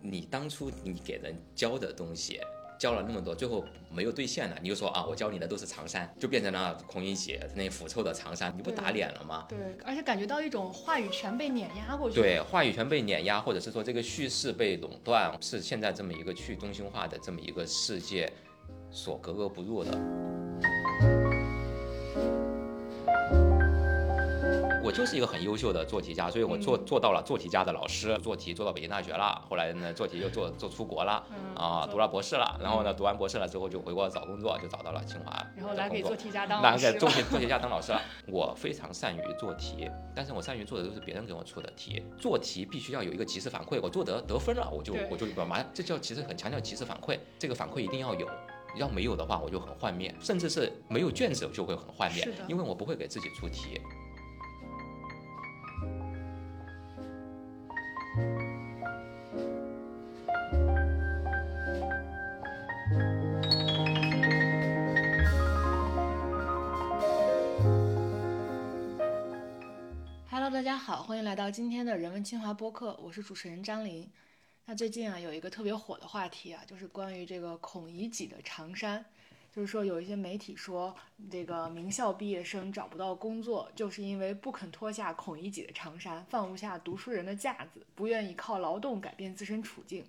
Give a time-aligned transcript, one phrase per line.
[0.00, 2.40] 你当初你给人教的东西。
[2.78, 9.46] 教了那么多，最后没有兑现了，你就说啊，我教你的都是长衫，就变成了孔乙己那腐臭的长衫，你不打脸了吗？
[9.48, 12.20] 对，而且感觉到一种话语权被碾压过去。
[12.20, 18.28] 对，话语权被碾压，或者是说这个叙事被垄断，是现在这么一个去中心化的这么一个世界
[18.90, 20.41] 所格格不入的。
[24.82, 31.24] 我就是一个很优秀的做题家，所以我做做到了做题家的老师，做题做到北京大学了，后来呢做题又做做出国了，
[31.54, 38.02] 啊，读了博士了，然后呢读完博士了之后就回国找工作，就找到了清华，然后来给做题家当老师， 来给做题做题家当老师了。
[38.26, 48.28] 我非常善于做题，但是我善于做的都是别人给我出的题，做题必须要有一个及时反馈，我做得得分了，我就我就马上，这叫其实很强调及时反馈，这个反馈一定要有，
[48.76, 53.80] 要没有的话我就很幻灭，甚至是没有卷子就会很幻灭，因为我不会给自己出题。
[70.52, 74.06] 大家好，欢迎来到今天的人文清华播客，我是主持人张琳。
[74.66, 79.02] 那最近啊，有一个特别火的话题啊，就是关于这个孔乙己的长衫。
[79.50, 80.94] 就是说，有一些媒体说，
[81.30, 90.04] 这个名校毕业生找不到工作，就是因为不肯脱下孔乙己的长衫，放不下读书人的架子，不愿意靠劳动改变自身处境。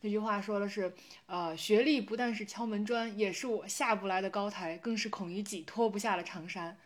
[0.00, 0.92] 那句话说的是，
[1.26, 6.76] 呃，学历不但是敲门砖，也是我下不来的高台，更是孔乙己脱不下的长衫。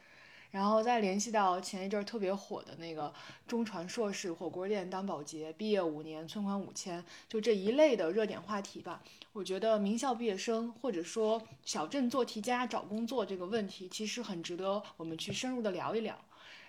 [0.50, 3.12] 然后再联系到前一阵特别火的那个
[3.46, 9.02] 中传硕士火锅店当保洁，毕业五年存款五千，就这一类的热点话题吧。
[9.34, 16.18] 我觉得名校毕业生或者说小镇做题家找工作这个问题，其实很值得我们去深入的聊一聊。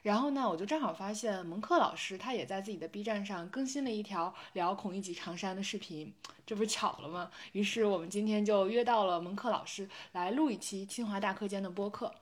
[0.02, 6.14] 然后呢，我就正好发现蒙克老师他也在自己的 B 站上更新了一条聊孔乙己长衫的视频，
[6.46, 7.32] 这不是巧了吗？
[7.54, 12.14] 于是我们今天就约到了蒙克老师来录一期清华大课间的播客。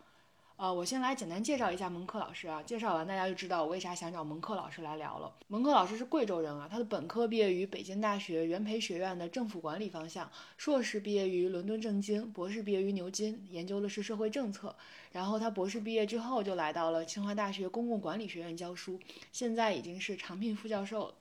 [0.57, 5.31] 呃，我先来简单介绍一下蒙克老师啊，介绍完大家就知道我为啥想找蒙克老师来聊了。
[5.49, 14.75] 蒙克老师是贵州人啊，他的本科毕业于北京大学元培学院的政府管理方向，硕士毕业于伦敦政经，博士毕业于牛津，研究的是社会政策。
[15.11, 18.99] 然后他博士毕业之后就来到了清华大学公共管理学院教书，
[19.31, 21.13] 现在已经是常聘副教授了。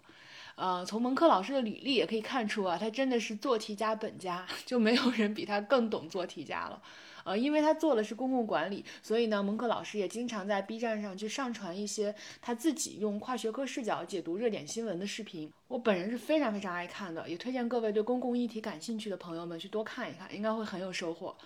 [0.55, 6.81] 呃，从蒙克老师的履历也可以看出啊，他真的是做题家本家， 就没有人比他更懂做题家了。
[7.27, 15.53] 呃，因为他做的是公共管理，所以呢，蒙克老师也经常在 B 站上去上传一些他自己用跨学科视角解读热点新闻的视频。
[15.67, 21.37] 我本人是非常非常爱看的，也推荐各位对公共议题感兴趣的朋友们去多看一看，应该会很有收获。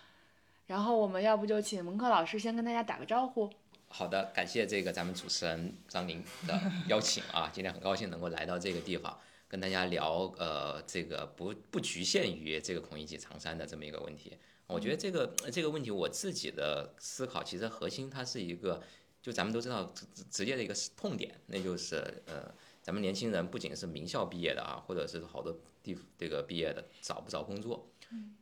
[0.66, 3.48] 然后我们要不就请蒙克老师先跟大家打个招呼。
[3.88, 9.18] 好的，感谢这个咱们主持人张琳的邀请啊，今天很高兴能够来到这个地方，
[9.48, 14.36] 跟大家聊呃这个不不局限于这个孔乙己长衫的这么一个问题。
[14.70, 18.82] 我觉得这个这个问题，我自己的思考其实核心它是一个，
[19.20, 27.88] 就咱们都知道直直接的一个痛点，那就是呃，咱们年轻人不仅是名校毕业的啊，或者是好多地这个毕业的找不着工作，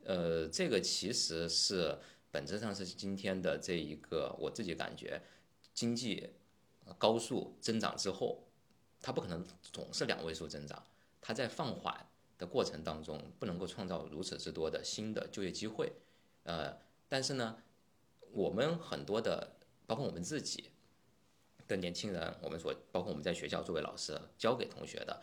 [0.04, 1.98] 呃，这个其实是
[2.30, 5.22] 本质上是今天的这一个我自己感觉，
[5.72, 6.30] 经济
[6.98, 8.44] 高速增长之后，
[9.00, 10.82] 它不可能总是两位数增长，
[11.20, 12.06] 它在放缓
[12.36, 15.92] 的过程当中，不能够创造如此之多的新的就业机会。
[16.48, 16.74] 呃，
[17.10, 17.58] 但是呢，
[18.32, 20.70] 我们很多的，包括我们自己
[21.66, 25.20] 的年轻人，我们所包括我们在学校作为老师教给同学的，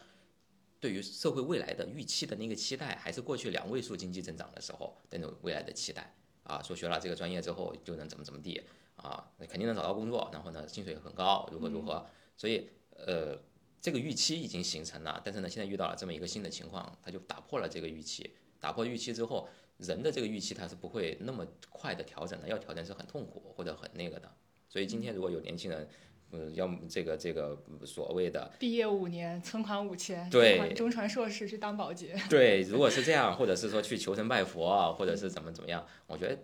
[0.80, 8.62] 对于社会未来的预期的那个期待，还是过去两位数经济增长的时候那种未来的期待啊，说学了这个专业之后就能怎么怎么地
[8.96, 12.06] 啊，肯定能找到工作，然后呢薪水很高，如何如何，
[12.38, 13.36] 所以呃
[13.82, 19.50] 这个预期已经形成了，但是呢现在遇到了这么一个新的情况，他就打破了这个预期，打破预期之后。
[19.78, 24.32] 人的这个预期它是不会那么快的调整的，要调整是很痛苦或者很那个的。
[24.70, 25.88] 所以今天如果有年轻人，
[26.32, 36.38] 嗯，要么这个这个所谓的毕业五年存款五千，对，中传硕士去当保洁，对，如果是这样，或者是说去求神拜佛，或者是怎么怎么样，我觉得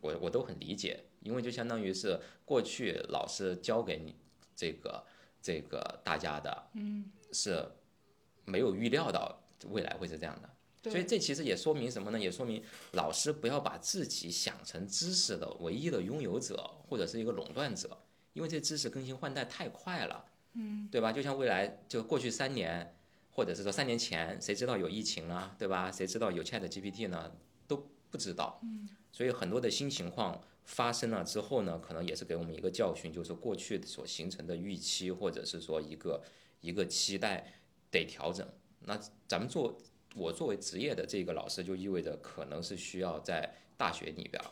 [0.00, 4.16] 我我都很理解，因为就相当于是过去老师教给你
[4.54, 5.04] 这个
[5.40, 7.64] 这个大家的，嗯，是
[8.44, 10.50] 没有预料到未来会是这样的。
[10.90, 12.18] 所以这其实也说明什么呢？
[12.18, 12.62] 也说明
[12.92, 17.96] 老师不要把自己想成知识的唯一的拥有者或者是一个垄断者，
[18.32, 20.24] 因为这知识更新换代太快了，
[20.54, 21.12] 嗯，对吧？
[21.12, 22.96] 就像未来就过去三年，
[23.30, 25.54] 或者是说三年前，谁知道有疫情啊？
[25.58, 25.90] 对吧？
[25.92, 27.32] 谁知道有 Chat GPT 呢？
[27.68, 36.22] 都不知道，嗯，所以很多的新情况发生了之后呢，可能也是给我们一个教训，就是过去所形成的预期或者是说一个
[36.60, 37.52] 一个期待
[37.90, 38.46] 得调整。
[38.80, 39.78] 那咱们做
[40.14, 44.50] 我作为职业的这个老师，就意味着可能是需要在大学里边儿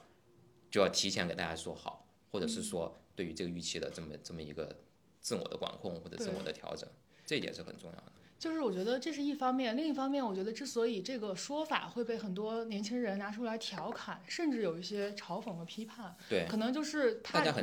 [0.70, 4.74] 就要提前给大家说好，或者是说对于这个预期的这么这么一个
[5.20, 6.88] 自我的管控或者自我的调整，
[7.26, 8.12] 这一点是很重要的。
[8.40, 17.54] 就是我觉得这是一方面，另一方面，我觉得之所以这个说法会被很多年轻人拿出来调侃，甚至有一些嘲讽和批判，对，可能就是他让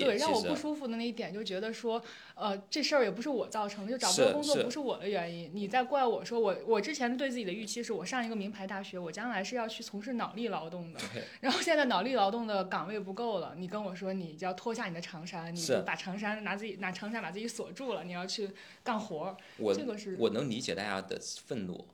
[0.00, 2.02] 对让我不舒服的那一点，就觉得说，
[2.34, 10.98] 呃，这事儿也不是我造成的，就找不到工作不是我的原因，你在怪我说我我之前对自己的预期是我上一个名牌大学，我将来是要去从事脑力劳动的，
[11.42, 18.50] 然后现在脑力劳动的岗位不够了，你跟我说你就要脱下你的长衫，你就把长衫拿自己拿长衫把自己锁住了，你要去
[18.82, 19.36] 干活儿，
[19.72, 21.86] 这个是我能理解大家的愤怒，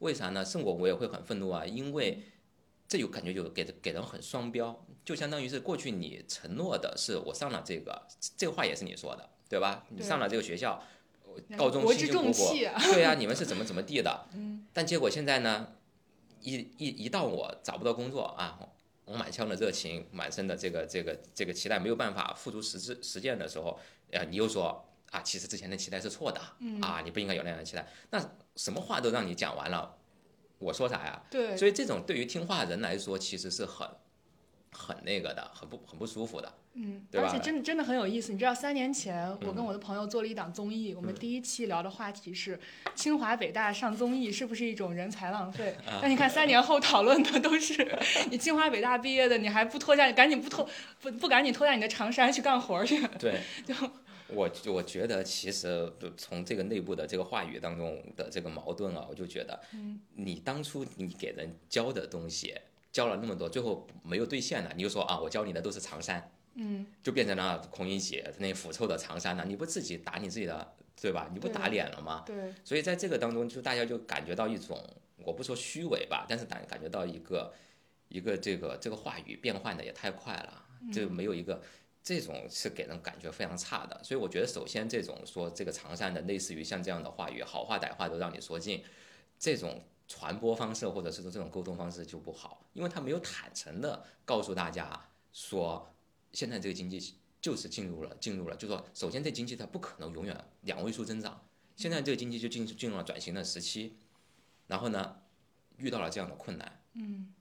[0.00, 0.44] 为啥呢？
[0.44, 2.22] 是我我也会很愤怒啊，因为
[2.88, 8.06] 这有感觉就给给人很双标，就相当于是过去你承诺的是我上了这个，
[8.36, 9.86] 这个话也是你说的，对吧？
[9.90, 10.82] 你上了这个学校，
[11.56, 12.54] 高中辛辛苦苦，
[12.92, 14.26] 对呀、 你们是怎么怎么地的？
[14.34, 15.68] 嗯，但结果现在呢，
[16.40, 18.58] 一一一到我找不到工作啊，
[19.04, 23.78] 我满腔的热情，满身的这个这个这个期待没有办法付诸实质实践的时候，
[24.10, 24.84] 呃，你又说
[25.16, 27.86] 啊，其实之前的期待是错的，嗯啊，你不应该有那样的期待。
[28.10, 28.20] 那
[28.56, 29.96] 什么话都让你讲完了，
[30.58, 31.22] 我说啥呀？
[31.30, 33.88] 对，所以这种对于听话人来说，其实是很
[34.70, 36.52] 很那个的，很不很不舒服的。
[36.78, 38.30] 嗯，对吧嗯而且真的真的很有意思。
[38.32, 42.60] 你知道，三年前我跟我的朋友做了一档综艺，我们第一期聊的话题是
[42.94, 45.74] 清华北大上综艺是不是一种人才浪费？
[45.86, 47.98] 啊那你看，三年后讨论的都是
[48.30, 50.68] 你清华北大毕业的，你还不脱下，赶紧不脱
[51.00, 53.00] 不不赶紧脱下你的长衫去干活去？
[53.18, 53.40] 对，
[54.28, 59.60] 我我觉得其实从这个内部的这个话语当中的这个矛盾啊，我就觉得，
[60.14, 62.54] 你当初你给人教的东西
[62.90, 71.28] 教了那么多，最后没有兑现呢，你就说啊，我教你的都是长衫，嗯，就变成了孔乙己那腐臭的长衫了，你不自己打你自己的，对吧？
[71.32, 72.24] 你不打脸了吗？
[72.26, 74.82] 对，所以在这个当中，就大家就感觉到一种，
[75.18, 77.52] 我不说虚伪吧，但是感感觉到一个
[78.08, 81.60] 一个这个这个话语变换的也太快了，就没有一个
[82.06, 84.00] 这种是给人感觉非常差的。
[84.04, 88.80] 所以我觉得，首先这种说这个长衫的，类似于像这样的话语，好话歹话都让你说尽，
[89.40, 95.92] 这种传播方式或者是说这种沟通方式就不好，因为他没有坦诚的告诉大家说，
[96.32, 101.44] 现在这个经济就是进入了进入了，就说首先这经济它不可能永远两位数增长。
[101.74, 103.96] 现在这个经济就进进入了转型的时期，
[104.68, 105.16] 然后呢，
[105.76, 107.34] 遇到了这样的困难，嗯，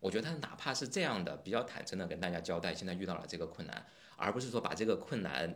[0.00, 3.86] 我觉得他哪怕是这样的比较坦诚的跟大家交代，现在遇到了这个困难，
[4.16, 5.54] 而不是说把这个困难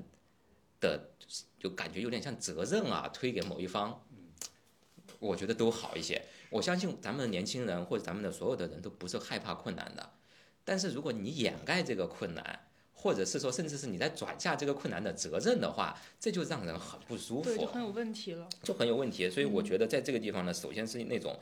[0.80, 1.10] 的
[1.58, 4.06] 就感觉有点像责任啊推给某一方，
[5.18, 6.22] 我觉得都好一些。
[6.50, 10.12] 我相信咱们的年轻人或者咱们的所有的人都不是害怕困难的，
[10.64, 12.60] 但是如果你掩盖这个困难。
[12.96, 17.50] 或者是说，甚至是你在转嫁这个困难的责任的话，这就让人很不舒服。
[17.50, 18.48] 对，就很有问题了。
[18.62, 19.28] 就很有问题。
[19.28, 21.38] 所以我觉得在这个地方呢，首先是那种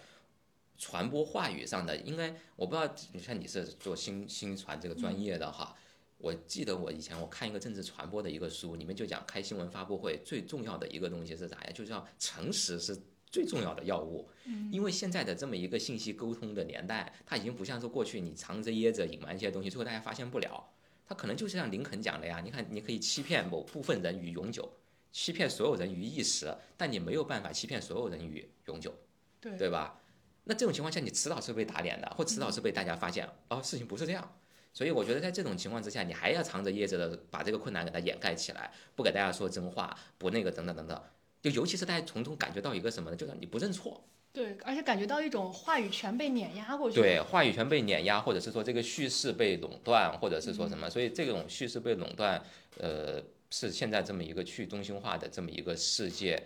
[0.82, 5.76] 传播话语上的，应该我不知道，你看你是做新新传这个专业的哈。
[6.18, 11.70] 我记得我以前我看一个政治传播的一个书，里面就讲开新闻发布会最重要的一个东西是啥呀？
[11.72, 13.00] 就叫诚实是
[13.30, 14.28] 最重要的药物。
[14.72, 20.68] 因为现在的这么一个信息沟通的年代，它已经不像是过去你藏着掖着隐瞒一些东西，最后大家发现不了。
[21.06, 24.68] 它可能就是像林肯讲的呀，你看，你可以欺骗某部分人于永久，
[25.12, 28.92] 欺骗所有人于一时，但你没有办法欺骗所有人于永久，
[29.40, 30.01] 对对吧？
[30.44, 34.36] 那这种情况下，你迟早是被打脸的，或迟早是被大家发现，哦，事情不是这样。
[34.74, 41.02] 所以我觉得在这种情况之下，你还要藏着掖着的把这个困难给它掩盖起来，不给大家说真话，不那个等等等等，
[41.42, 43.16] 就尤其是大家从中感觉到一个什么呢？
[43.16, 46.98] 就是你不认错，对，而且感觉到一种话语权被碾压过去。
[46.98, 52.42] 对，话语权被碾压，或者是说这个叙事被垄断，或者是说什么，所以这种叙事被垄断，
[52.78, 56.42] 呃，是现在这么一个去中心化的这么一个世界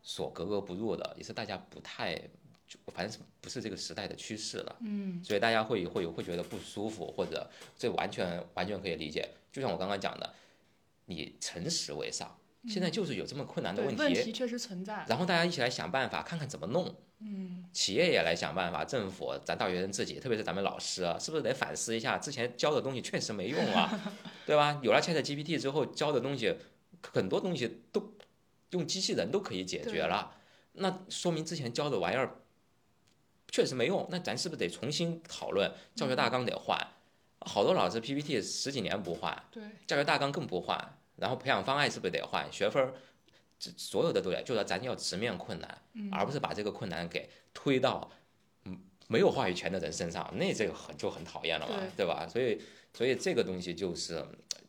[0.00, 2.16] 所格格不入的，也是大家不太，
[2.86, 4.76] 就反正是不是这个时代的趋势了。
[4.80, 9.28] 嗯，所以大家会会有会觉得不舒服，或者这完全完全可以理解。
[9.52, 10.34] 就像我刚刚讲的，
[11.06, 12.36] 你诚实为上，
[12.68, 15.04] 现在就是有这么困难的对，问问题确实存在。
[15.08, 16.94] 然后大家一起来想办法，看看怎么弄。
[17.20, 23.88] 嗯，企业也来想办法，政府、咱大学生自己，特别是咱们老师啊，是不是得反思一下，之前教的东西确实没用啊，
[24.44, 24.78] 对吧？
[24.82, 26.54] 有了 Chat GPT 之后，教的东西
[27.00, 28.12] 很多东西都
[28.70, 30.34] 用机器人都可以解决了，
[30.72, 32.36] 那说明之前教的玩意儿
[33.54, 36.76] 确实没用，那咱是不是得重新讨论教学大纲得换？
[37.38, 40.76] 好多老师 PPT 十几年不换，对，教学大纲更不换，
[41.14, 42.52] 然后培养方案是不是得换？
[42.52, 42.92] 学分儿，
[43.56, 48.10] 这所有的都得，就是咱要直面困难，而不是把这个困难给推到
[48.64, 52.26] 嗯没有话语权的人身上，那这个很就很讨厌了嘛，对对吧？
[52.28, 52.60] 所以
[52.92, 54.20] 所以这个东西就是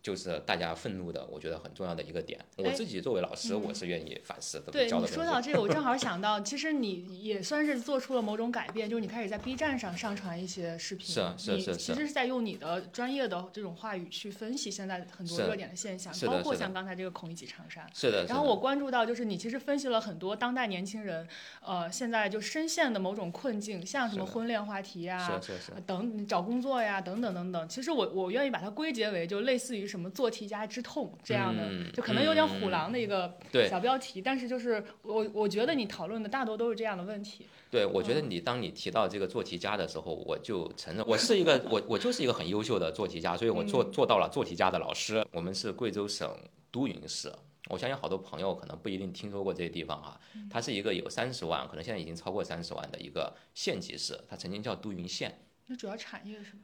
[0.06, 2.40] 就是大家愤怒的，我觉得很重要的一个点。
[2.58, 4.72] 我哎自己作为老师，嗯我是愿意反思的。
[4.72, 17.90] 对你说到这个，我正好想到，其实你也算是做出了某种改变，就是你开始在 B 站上上传一些视频，是啊是你是是其实是在用你的专业的这种话语去分析现在很多热点的现象，包括像刚才这个孔乙己长衫。
[17.92, 21.28] 是的，然后我关注到，就是你其实分析了很多当代年轻人，
[21.62, 27.68] 呃，现在就深陷的某种困境，像什么婚恋话题呀、是是是呃等找工作呀，等等等等。
[27.68, 37.46] 其实我我愿意把它归结为就类似于什么做题家之痛这样的，嗯就可能有点虎狼的一个对小标题，但是就是我我觉得你讨论的大多都是这样的问题。
[37.72, 45.26] 对，我觉得嗯你当你提到这个做题家的时候，我就承认我是一个我我就是一个很优秀的做题家，所以我做嗯做到了做题家的老师。
[45.32, 46.30] 我们是贵州省
[46.72, 47.32] 都匀市，
[47.70, 55.40] 我相信好多朋友可能不一定听说过这些地方哈，嗯它是一个有三十万，可能现在已经超过三十万的一个县级市，它曾经叫都匀县。
[55.68, 56.60] 那主要产业是什么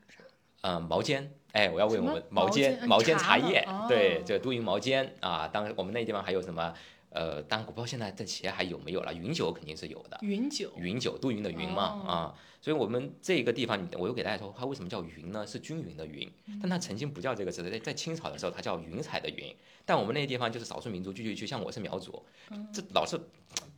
[0.61, 0.69] 啥？
[0.69, 6.73] 呃，毛尖，哎，我要为我们毛毛尖毛尖茶茶叶，呢对哦，这个都匀毛尖啊，当然我们那地方还有什么？
[7.09, 10.17] 呃，当然我不知道现在这企业还有没有了，云酒肯定是有的。
[10.21, 10.71] 云酒。
[10.77, 15.45] 云酒，都匀的云嘛、哦啊，所以我们这个地方，我又给大家说，它为什么叫云呢？
[15.45, 19.53] 是均匀的匀，但它曾经不叫这个字，在在清朝的时候，它叫云彩的云。
[19.85, 22.23] 但我们那个地方就是少数民族聚居区，像我是苗族，
[22.71, 23.19] 这老是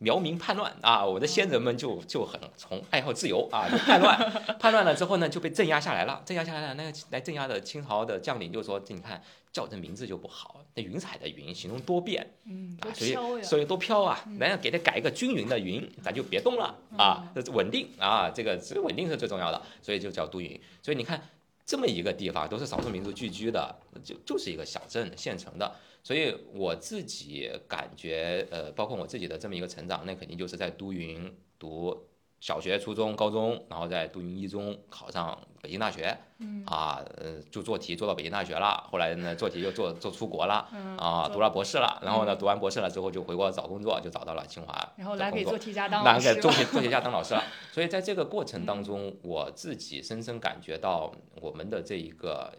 [0.04, 4.16] 苗民叛乱啊，我的先人们就就很从爱好自由啊，就叛乱，
[4.60, 12.34] 叛乱了之后呢，就被镇压下来了，镇压下来了，那个来镇压的清朝的将领就说，你看叫这名字就不好，那云彩的云形容多变。
[12.44, 13.16] 嗯，啊，所以。
[13.42, 20.60] 所以多飘啊，咱要给它改一个均匀的云，咱就别动了啊，稳定啊，这个这个稳定是最重要的，所以就叫都匀。
[20.82, 21.20] 所以你看
[21.64, 25.72] 这么一个地方，都是少数民族聚居的，就就是一个小镇县城的。
[26.04, 32.06] 所以我自己感觉，呃，包括我自己的这么一个成长，那肯定就是在都匀读
[32.40, 47.42] 小学、初中、高中，然后在都匀一中考上北京大学，嗯啊，呃，就做题做到北京大学了，后来呢做题又做做出国了，嗯啊，读了博士了，然后呢读完博士了之后就回国找工作，就找到了清华然后来给做题家当老师做题做题家当老师了。
[47.72, 52.52] 所以在这个过程当中，我自己深深感觉到我们的这一个。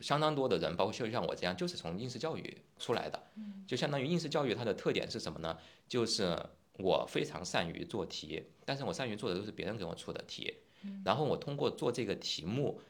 [0.00, 3.22] 呃，相当多的人，包括就像我这样，就是从应试教育出来的，
[3.66, 5.58] 就相当于应试教育它的特点是什么呢？
[5.88, 6.36] 就是
[6.78, 10.54] 我非常善于做题，但是我善于做的都是别人给我出的题，
[11.04, 12.80] 然后我通过做这个题目，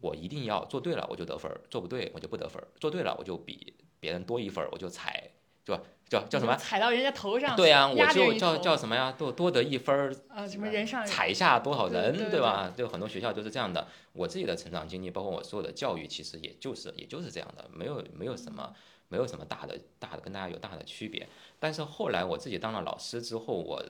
[0.00, 5.30] 我一定要做对了我就得分儿，做不对我就不得分儿，做对了我就比别人多一分儿，我就踩，
[5.64, 5.82] 对吧？
[6.08, 6.54] 叫叫什么？
[6.56, 9.12] 踩到人家头上，对呀、我就叫叫什么呀？
[9.12, 12.72] 多多得一分儿，呃什么人上人踩下多少人，对吧？
[12.76, 13.88] 就很多学校都是这样的。
[14.12, 18.72] 我自己的成长经历，包括我所有的教育，其实也就是也就是这样的，没有没有什么
[19.08, 21.26] 没有什么大的大的跟大家有大的区别。
[21.58, 23.82] 但是后来我自己当了老师之后，我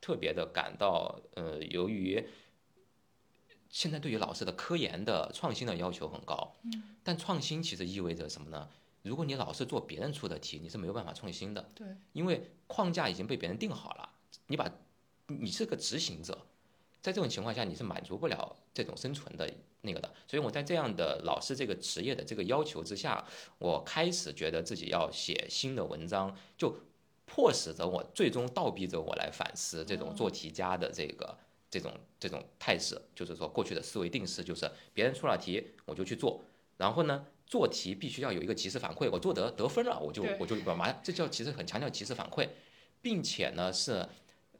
[0.00, 2.26] 特别的感到，呃，由于
[3.68, 6.54] 现在对于老师的科研的创新的要求很高，
[7.04, 8.68] 但创新其实意味着什么呢？
[9.02, 11.70] 如果你老是做别人出的题，你是没有办法创新的。
[11.74, 14.08] 对，因为框架已经被别人定好了，
[14.46, 14.70] 你把
[15.26, 16.46] 你是个执行者，
[17.00, 19.52] 在这种情况下你是满足不了这种生存的
[19.82, 20.12] 那个的。
[20.26, 23.24] 所以我在这样的老师这个职业的这个要求之下，
[23.58, 26.76] 我开始觉得自己要写新的文章，就
[27.26, 31.38] 迫使着我，最终倒逼着我来反思这种做题家的这个。
[31.70, 36.42] 这种这种态势，就是说过去的思维定式，就是别人出了题我就去做，
[36.78, 42.46] 然后呢，做题必须要有一个及时反馈，我做得得分了，我就我就马上，这叫其实很强调及时反馈，
[43.00, 44.06] 并且呢是，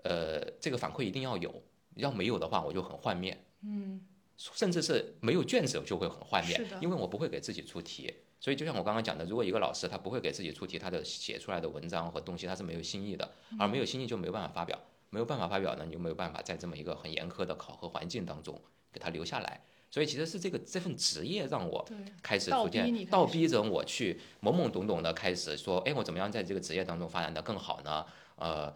[0.05, 1.63] 呃，这个反馈一定要有，
[1.97, 4.01] 要没有的话我就很幻灭，嗯，
[4.39, 8.11] 甚至是没有卷子就会很幻灭因为我不会给自己出题。
[8.41, 14.79] 所以就像我刚刚讲的，如果一个老师他不会给自己出题，他的写出来的文章和东西他是没有新意的，而没有新意就没有办法发表，
[15.11, 18.59] 没有办法发表呢，你就没有办法在这么一个很严苛的考核环境当中
[18.91, 19.61] 给他留下来。
[19.91, 21.87] 所以其实是这个这份职业让我，
[22.23, 28.05] 开始逐渐倒逼着我去懵懵懂懂的开始说，哎，我怎么样在这个职业当中发展的更好呢？
[28.37, 28.71] 呃，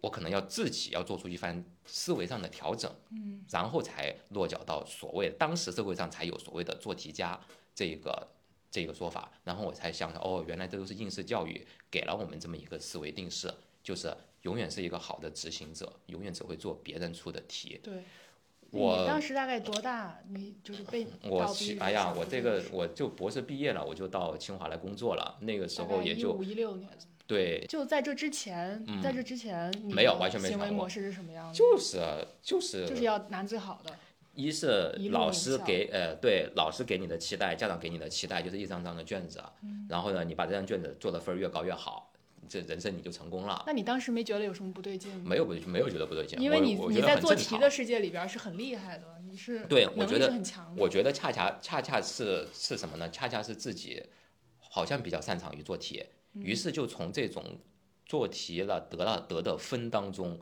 [0.00, 7.38] 我可能要自己要做出一番思维上的调整，嗯，然后才落脚到所谓当时社会上才有所谓的做题家
[7.74, 8.28] 这个
[8.70, 13.52] 这个说法，然后我才想到，哦，原来这都是应试教育给了我们这么一个思维定式，
[13.82, 17.80] 就是永远是一个好的执行者，永远只会做别人出的题。
[17.82, 18.04] 对。
[18.70, 20.18] 我你当时大概多大？
[20.28, 25.36] 你就是被我哎呀，我这个我就博士毕业了，我就到清华来工作了。
[25.40, 26.88] 那个时候也就一五一六年，
[27.26, 31.54] 对，就在这之前，在这之前，没有完全没有行为模式是什么样的？
[31.54, 31.98] 就是
[32.42, 33.92] 就是就是要拿最好的，
[34.34, 42.07] 一是老师给呃对老师给你的期待，家长给你的期待就是一张张的卷子，嗯然后呢，你把这张卷子做的分儿越高越好，
[42.48, 43.62] 这人生你就成功了。
[43.66, 45.22] 那你当时没觉得有什么不对劲吗？
[45.24, 50.74] 没有不没有觉得不对劲，因为你你在做题的世界里边是很厉害的，你是对我觉得是很强。
[50.76, 53.08] 我觉得恰恰恰恰是是什么呢？
[53.10, 54.02] 恰恰是自己
[54.58, 57.44] 好像比较擅长于做题，于是就从这种
[58.06, 60.40] 做题了得了得的分当中。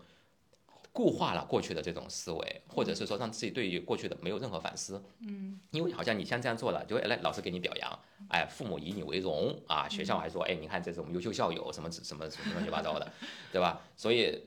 [0.97, 7.99] 固化了过去的这种思维，或者是说让自己对于过去的没有任何反思，嗯，因为好像你像这样做了，就来老师给你表扬，
[8.31, 13.13] 哎，父母以你为荣啊，学校还说，哎，你看这是我们优秀校友，什么什么什么乱七八糟的，
[13.53, 13.79] 对吧？
[13.95, 14.41] 所以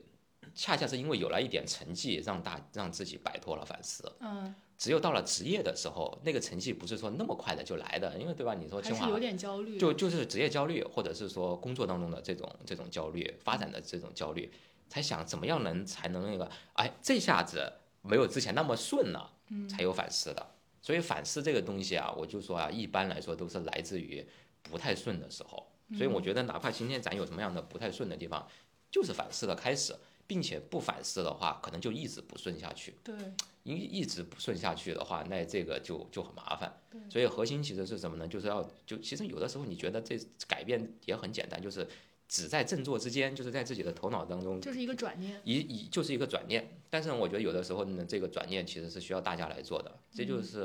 [0.52, 8.54] 恰恰是因为有了一点成绩，让大让自己摆脱了反思，嗯，只有到了职业的时候，那个成绩不是说那么快的就来的，因为对吧？
[8.54, 14.50] 你说清华有点焦虑，就就是职业焦虑，或者是说工作当中的这种这种焦虑，发展的这种焦虑。
[14.90, 19.32] 才想怎么样能才能那个，哎，这下子没有之前那么顺了，
[19.68, 20.46] 才有反思的。
[20.82, 24.26] 所以反思这个东西啊，我就说啊，一般来说都是来自于
[24.62, 25.64] 不太顺的时候。
[25.96, 28.46] 所以我觉得，哪怕今天咱有什么样的不太顺的地方，
[28.90, 29.94] 就是反思的开始，
[30.26, 32.94] 并且不反思的话，可能就一直不顺下去。
[33.04, 33.14] 对，
[33.62, 36.72] 因为一直不顺下去的话，那这个就就很麻烦。
[37.08, 38.26] 所以核心其实是什么呢？
[38.26, 40.18] 就是要就其实有的时候你觉得这
[40.48, 41.86] 改变也很简单，就是。
[42.30, 46.80] 只在振作之间，就是在自己的头脑当中，就是一个转念，一一就是一个转念。
[46.88, 50.64] 但是我觉得有的时候呢，这个转念其实是需要大家来做的，这就是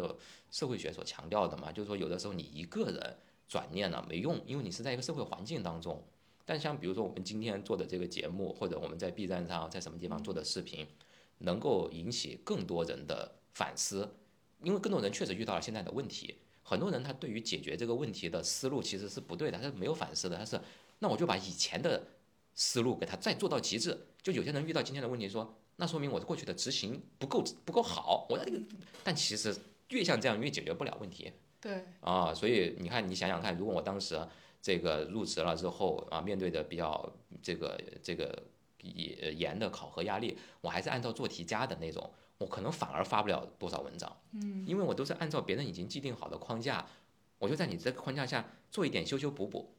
[0.51, 1.71] 社会学所强调的嘛。
[1.71, 3.17] 就是说，有的时候你一个人
[3.47, 6.03] 转念了没用，因为你是在一个社会环境当中。
[6.45, 10.85] 但像比如说我们今天做的这个节目，或者我们在 B 站上在什么地方做的视频，
[11.39, 14.07] 能够引起更多人的反思，
[14.61, 16.35] 因为更多人确实遇到了现在的问题。
[16.61, 20.61] 很多人他对于解决这个问题的思路其实是不对的，他是没有反思的，他是。
[20.99, 22.07] 那我就把以前的
[22.53, 24.07] 思路给它再做到极致。
[24.21, 28.25] 就有些人遇到今天的问题，说那说明我过去的执行不够不够好。
[28.29, 28.59] 我这个，
[29.03, 29.55] 但其实
[29.89, 31.31] 越像这样越解决不了问题。
[31.61, 31.85] 对。
[31.99, 34.19] 啊，所以你看，你想想看，如果我当时
[34.61, 38.41] 这个入职了之后啊，面对的比较这个这个
[38.79, 42.09] 严严的考核压力，我还是按照做题家的那种，
[42.39, 44.11] 我可能反而发不了多少文章。
[44.31, 44.65] 嗯。
[44.65, 46.87] 因为我都是按照别人已经既定好的框架，
[47.37, 49.75] 我就在你这个框架下做一点修修补补。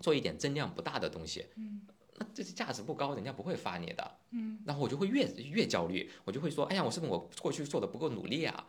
[0.00, 1.82] 做一点增量不大的东西，嗯，
[2.16, 8.66] 那这是价值不高，人家不会发你的，嗯，然后我就会越越焦虑，我就会说，哎呀，我是不是我过去做的不够努力啊？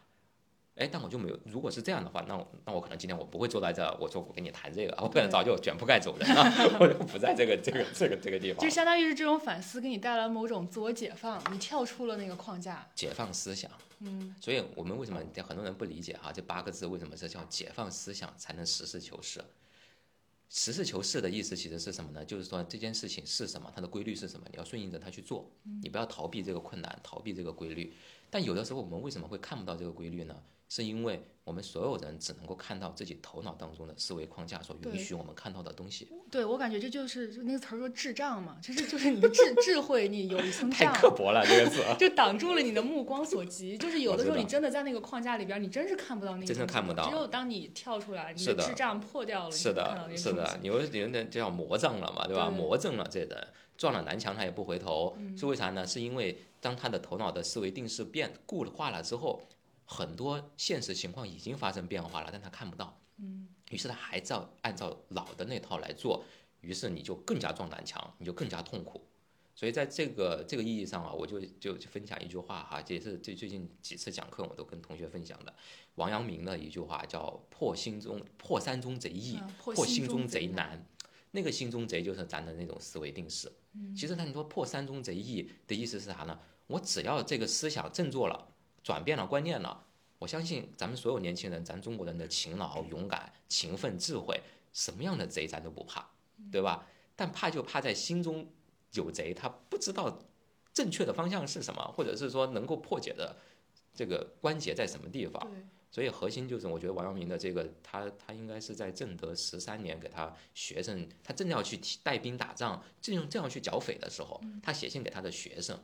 [0.75, 8.61] 哎，但我就没有，如果是这样的话，那我那我可能今天我不会坐在这，我说我跟你谈这个，我可能早就卷铺盖走人了， 我就不在这个这个这个这个地方。
[8.61, 16.29] 就相当于是这种反思给你带来某种自我解放，你跳出了那个框架，解放思想，嗯，所以我们为什么很多人不理解哈？
[16.33, 19.41] 这八个字为什么是叫解放思想才能实事求是？
[20.49, 22.23] 实事求是的意思其实是什么呢？
[22.23, 27.93] 就是说这件事情是什么，它的规律是什么，你要顺应着它去做，你不要逃避这个困难，逃避这个规律。
[28.29, 30.35] 但有的时候我们为什么会看不到这个规律呢？
[30.75, 36.09] 是因为我们所有人只能够看到自己头脑当中的思维框架所允许我们看到的东西。
[36.29, 43.77] 对我感觉这就是就那个词儿说智障嘛，其实就是你的智智慧，你有一层太刻薄了这个词， 就挡住了你的目光所及。
[43.77, 46.45] 就是有的时候你真的在那个框架里边，你真是看不到那个。
[46.45, 47.07] 真的看不到。
[47.07, 52.49] 只有当你跳出来，你的智障破掉了，是的，是的，有有人叫魔障了嘛，对吧？
[52.49, 55.87] 魔怔了，这人撞了南墙他也不回头，是为啥呢？
[55.87, 59.41] 是因为当他的头脑的思维定式变固化了之后。
[59.85, 66.23] 很多现实情况已经发生变化了，但他看不到，嗯，于是他还照按照老的那套来做，
[66.61, 69.05] 于是你就更加撞南墙，你就更加痛苦。
[69.57, 75.53] 所以在这个这个意义上啊，我就就分享一句话哈，这也是最最近几次讲课我都跟同学分享的，
[75.95, 80.85] 王阳明的一句话叫“破心中破山中贼易，破心中贼难”。
[81.31, 83.51] 那个心中贼就是咱的那种思维定式。
[83.95, 86.39] 其实他你说破山中贼易的意思是啥呢？
[86.67, 88.54] 我只要这个思想振作了。
[88.85, 89.83] 转变了观念了，
[90.19, 94.39] 我相信咱们所有年轻人，咱中国人的勤劳、勇敢、勤奋、智慧，
[94.73, 96.07] 什么样的贼咱都不怕，
[96.51, 96.87] 对吧？
[97.15, 98.47] 但怕就怕在心中
[98.93, 100.19] 有贼，他不知道
[100.71, 103.35] 正确的方向是什么，或者是说能够破解的
[103.95, 105.51] 这个关节在什么地方。
[105.89, 115.79] 所以核心就是，我觉得王阳明的这个，他他应该是在正德十三年给他学生，他正要去带兵打仗，正用这样去剿匪的时候，他写信给他的学生。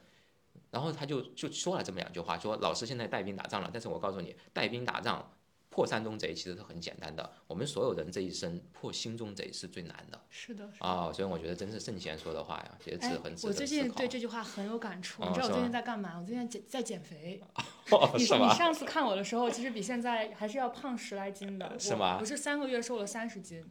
[0.72, 5.32] 然后他就就说了这么两句话，说老师现在带兵打仗了，但是我告诉你，带兵打仗。
[5.72, 10.20] 破山中贼其实是很简单的，我们所有人这一生破心中贼是最难的。
[10.30, 10.70] 是的。
[10.80, 15.24] 啊，所以我觉得真是圣贤说的话呀，也是很值得我最近对这句话很有感触。
[15.24, 16.20] 你知道我最近在干嘛？
[16.20, 17.42] 我最近减在减肥。
[18.16, 21.80] 你你上次看我的时候，其实比现在还是要胖十来斤的。
[21.80, 22.18] 是吗？
[22.20, 23.64] 我是三个月瘦了三十斤。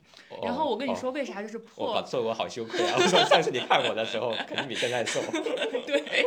[0.43, 2.03] 然后我跟你说为啥就是破。
[2.07, 2.97] 说我好羞愧啊！
[2.97, 5.21] 我说上次你看我的时候，肯定比现在瘦。
[5.87, 6.27] 对。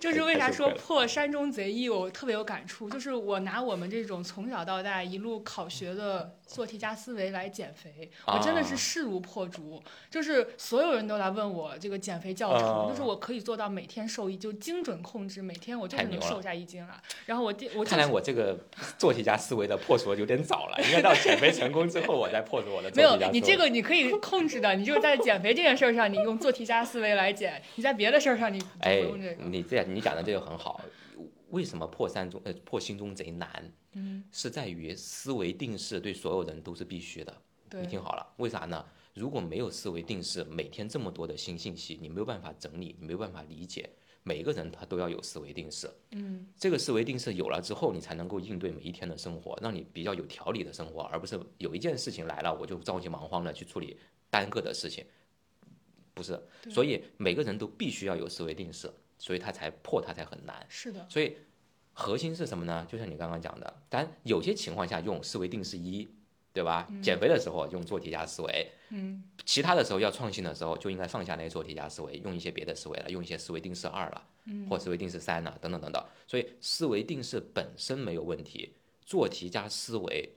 [0.00, 2.90] 就是为啥说破山中贼易，我特别有感触。
[2.90, 9.82] 就是我拿我们这种从小到大一路考学的做题家思维来减肥，我真的是啊势如破竹。
[10.10, 16.94] 就是所有人都来问我这个减肥教程，啊就是我可以做到每天瘦一，就精准控制，每天我就能瘦下一斤来。
[17.26, 18.56] 然后我第我就看来我这个
[18.98, 23.16] 做题家思维的破除有点早了，应该到减肥成功之后，我再破除我的没有。
[23.32, 29.44] 你这个你可以控制的，你就是在减肥这件事儿上，你用做题家思维来减；你在别的事儿上，你就不哎用这，个。
[29.44, 30.80] 你这样你讲的这个很好。
[31.54, 33.72] 为什么破三中呃破心中贼难？
[33.92, 37.32] 嗯，是在于思维定势对所有人都是必须的。
[37.70, 38.84] 对你听好了，为啥呢？
[39.14, 43.88] 如果没有思维定势，每天这么多的新信息，你没有办法整理，你没有办法理解。
[44.24, 53.96] 每个人他都要有思维定势，嗯，这个思维定势有了之后，你才能够应对每一天的生活，让你比较有条理的生活，而不是有一件事情来了我就着急忙慌的去处理
[54.30, 55.04] 单个的事情，
[56.14, 56.40] 不是。
[56.70, 58.90] 所以每个人都必须要有思维定势，
[59.24, 60.66] 所以它才破它才很难。
[60.68, 61.34] 是的，所以
[61.94, 62.86] 核心是什么呢？
[62.90, 66.06] 就像你刚刚讲的，当然有些情况下用思维定势一，
[66.52, 66.86] 对吧？
[67.02, 76.04] 减肥的时候用做题家思维，嗯，其他的时候要创新的时候就应该放下那些做题家思维，用一些别的思维了，用一些思维定式二了，嗯或思维定式三了，等等等等。
[76.26, 78.74] 所以思维定式本身没有问题，
[79.06, 80.36] 做题加思维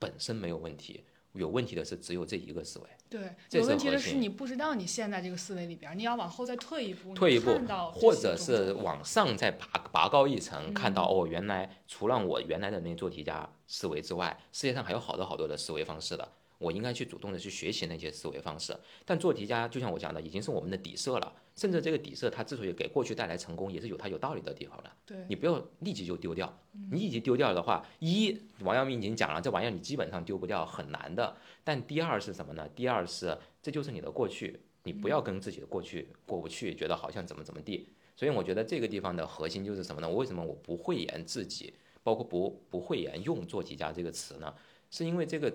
[0.00, 2.88] 本身没有问题，有问题的是只有这一个思维。
[3.08, 7.58] 对，有问题的是你不知道你现在这个思维里边，你要往后再退一步，退一步
[7.92, 16.28] 或者是往上再拔拔高一层，看到嗯哦，原来除了我原来的那做题家思维之外，世界上还有好多好多的思维方式的。
[16.58, 18.74] 我应该去主动的去学习那些思维方式。
[19.04, 24.92] 但做题家就像我讲的，已经是我们的底色了，甚至这个底色它之所以给过去带来成功，也是有它有道理的地方的。
[25.06, 26.56] 对，你不要立即就丢掉，
[26.90, 31.34] 你立即丢掉的话，一王阳明已经讲了，这玩意儿你基本上丢不掉，很难的。
[31.64, 32.68] 但第二是什么呢？
[32.74, 37.88] 第二是这就是你的过去，你不要跟自己的过去过不去，觉得好像怎么怎么地。
[38.14, 40.08] 所以我觉得这个地方的核心就是什么呢？
[40.08, 44.54] 我为什么我不讳言自己，包括不不讳言用“做题家”这个词呢？
[44.90, 45.52] 是因为这个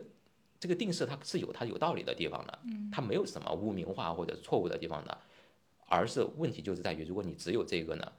[0.59, 2.59] 这个定式它是有它有道理的地方的，
[2.91, 5.17] 它没有什么污名化或者错误的地方的，
[5.91, 8.11] 而是问题就是在于，如果你只有这个呢，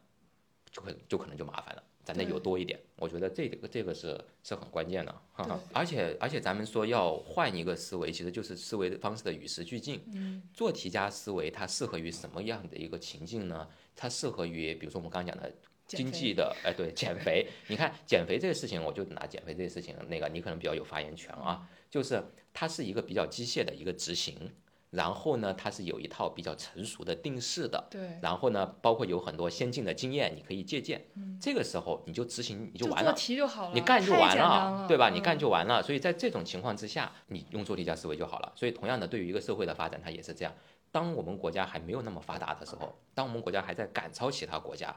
[0.71, 1.83] 就可就可能就麻烦了。
[2.05, 5.73] 咱得有多一点，我觉得这个这个是是很关键的，哈哈对。
[5.73, 10.03] 而且而且咱们说要换一个思维，其实就是思维的方式的与时俱进。
[10.13, 13.69] 嗯，做题家思维它适合于什么样的一个情境呢？
[13.95, 15.55] 它适合于比如说我们刚刚讲的
[15.87, 17.47] 经济的，哎，对，减肥。
[17.69, 22.21] 你看减肥这个事情，我就拿减肥这个事情，那个你可能比较有发言权啊，就是
[22.53, 24.51] 它是一个比较机械的一个执行，
[24.93, 33.15] 然后呢，它是有一套比较成熟的定式的，对，然后呢，包括有很多先进的经验你可以借鉴，嗯这个时候你就执行你就完了。
[33.15, 35.09] 题就好了，你干就完了，对吧？
[35.09, 35.83] 你嗯干就完了。
[35.83, 38.53] 所以在这种情况之下，你用做题家思维就好了。
[38.55, 40.55] 所以同样的，对于一个社会的发展，它也是这样。
[40.91, 44.95] 当我们国家还没有那么发达的时候，当我们国家还在赶超其他国家，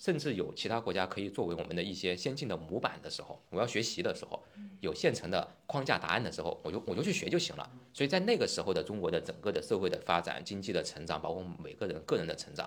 [0.00, 4.42] 甚至有其他国家可以作为我们的一些先进的模板的时候，我要学习的时候，
[4.80, 7.70] 有现成的框架答案的时候，我就我就去学就行了。
[7.92, 12.66] 所以在那个时候的中国的整个的社会的发展、经济的成长，包括每个人个人的成长，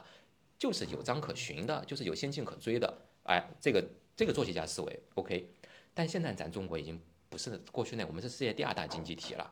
[0.60, 2.96] 就是有章可循的，就是有先进可追的。
[3.24, 3.84] 哎，这个
[4.16, 5.50] 这个作曲家思维 OK，
[5.96, 9.52] 但现在咱中国已经不是过去那，我们是世界第二大经济体了。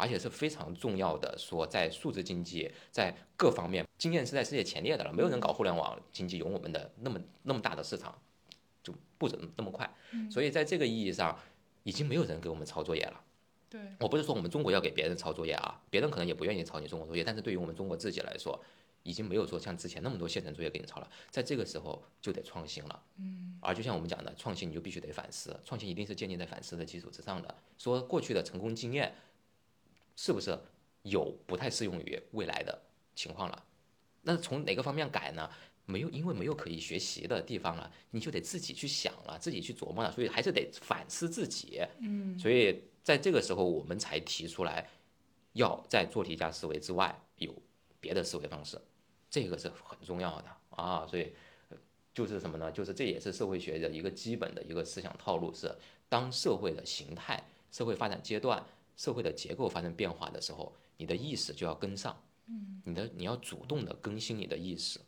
[0.00, 8.18] 而且是非常重要的，说在数字经济在各方面经验是在世界前列的了，没有人搞互联网经济有我们的那么那么大的市场，
[8.82, 9.88] 就不怎么那么快。
[10.30, 11.38] 所以在这个意义上，
[11.82, 13.20] 已经没有人给我们抄作业了。
[13.68, 18.58] 对，我不是说我们中国要给别人抄作业啊，别人可能也不愿意抄你中国作业，但是对于我们中国自己来说，
[19.02, 23.02] 已经没有说像之前那么多现成作业给你抄了，在这个时候就得创新了。
[23.18, 27.54] 嗯，而就像我们讲的，创新你就必须得反思，创新一定是建立在反思的基础之上的。
[27.78, 29.14] 说过去的成功经验
[30.20, 30.54] 是不是
[31.00, 32.78] 有不太适用于未来的
[33.14, 33.64] 情况了？
[34.20, 35.50] 那从哪个方面改呢？
[35.86, 41.80] 没有，因为没有可以学习的地方了，你就得自己去想了，自己去琢磨了，所以还是得反思自己。
[42.00, 44.90] 嗯，所以在这个时候，我们才提出来，
[45.54, 47.54] 要在做题家思维之外有
[47.98, 48.78] 别的思维方式，
[49.30, 51.06] 这个是很重要的啊。
[51.08, 51.32] 所以
[51.70, 51.78] 呃
[52.12, 52.70] 就是什么呢？
[52.70, 55.74] 就是这也是社会学的一个基本的一个思想套路是，
[56.10, 58.62] 当社会的形态、社会发展阶段、
[59.00, 62.22] 社会的结构发生变化的时候，你的意识就要跟上。
[62.48, 65.00] 嗯，你的你要主动的更新你的意识。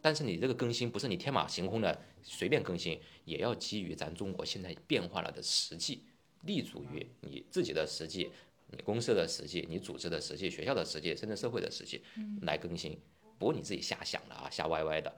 [0.00, 6.04] 但是你这个更新不是你天马行空的随便更新，也要基于咱中国现在变化了的实际，
[6.44, 8.30] 立足于你自己的实际、
[8.70, 12.02] 你公司的实际、你组织的实际、学校的实际，甚至社会的实际
[12.40, 12.98] 来更新，
[13.38, 15.14] 不过你自己瞎想的啊，瞎歪歪的，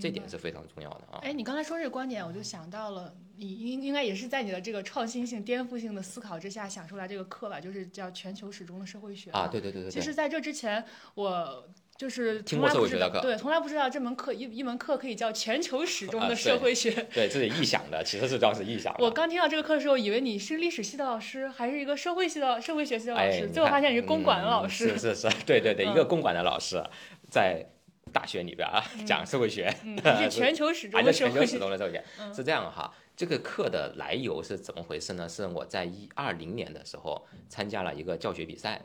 [0.00, 1.18] 这点是非常重要的啊。
[1.22, 16.90] 哎，你刚才说这个观点，我就想到了，你应应该也是在你的这个创新性、颠覆性的思考之下想出来这个课吧，就是叫全球始终的社会学啊，对对对其实，在这之前，我就是听过从来不知社会学的课道对，从来不知道这门课一一门课可以叫全球史中的社会学。
[17.12, 19.02] 对，这是臆想的，其实是当时臆想的。
[19.04, 24.90] 我刚听到这个课的时候，以为你是历史系的老师，还是一个社会系的社会学系的老哎，师，最后发现你是公馆的老嗯师。
[24.90, 26.80] 是是是，对对对， 嗯一个公馆的老师
[27.28, 27.66] 在
[28.08, 31.58] 大学里边啊讲社会学，嗯， 还是全球史中还在全球史的社会学。
[31.58, 32.92] 中的社会学嗯是这样哈。
[33.16, 35.28] 这个课的来由是怎么回事呢？
[35.28, 38.80] 是我在一二零年的时候参加了一个教学比赛，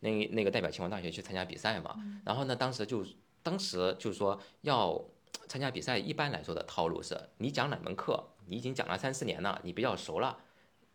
[0.00, 3.04] 那那个代表清华大学去参加比赛嘛，嗯然后呢，当时就
[3.42, 5.04] 当时就说要
[5.48, 10.38] 参加比赛，一般来说的套路是你讲哪门课，你已经讲了三四年了，你比较熟了。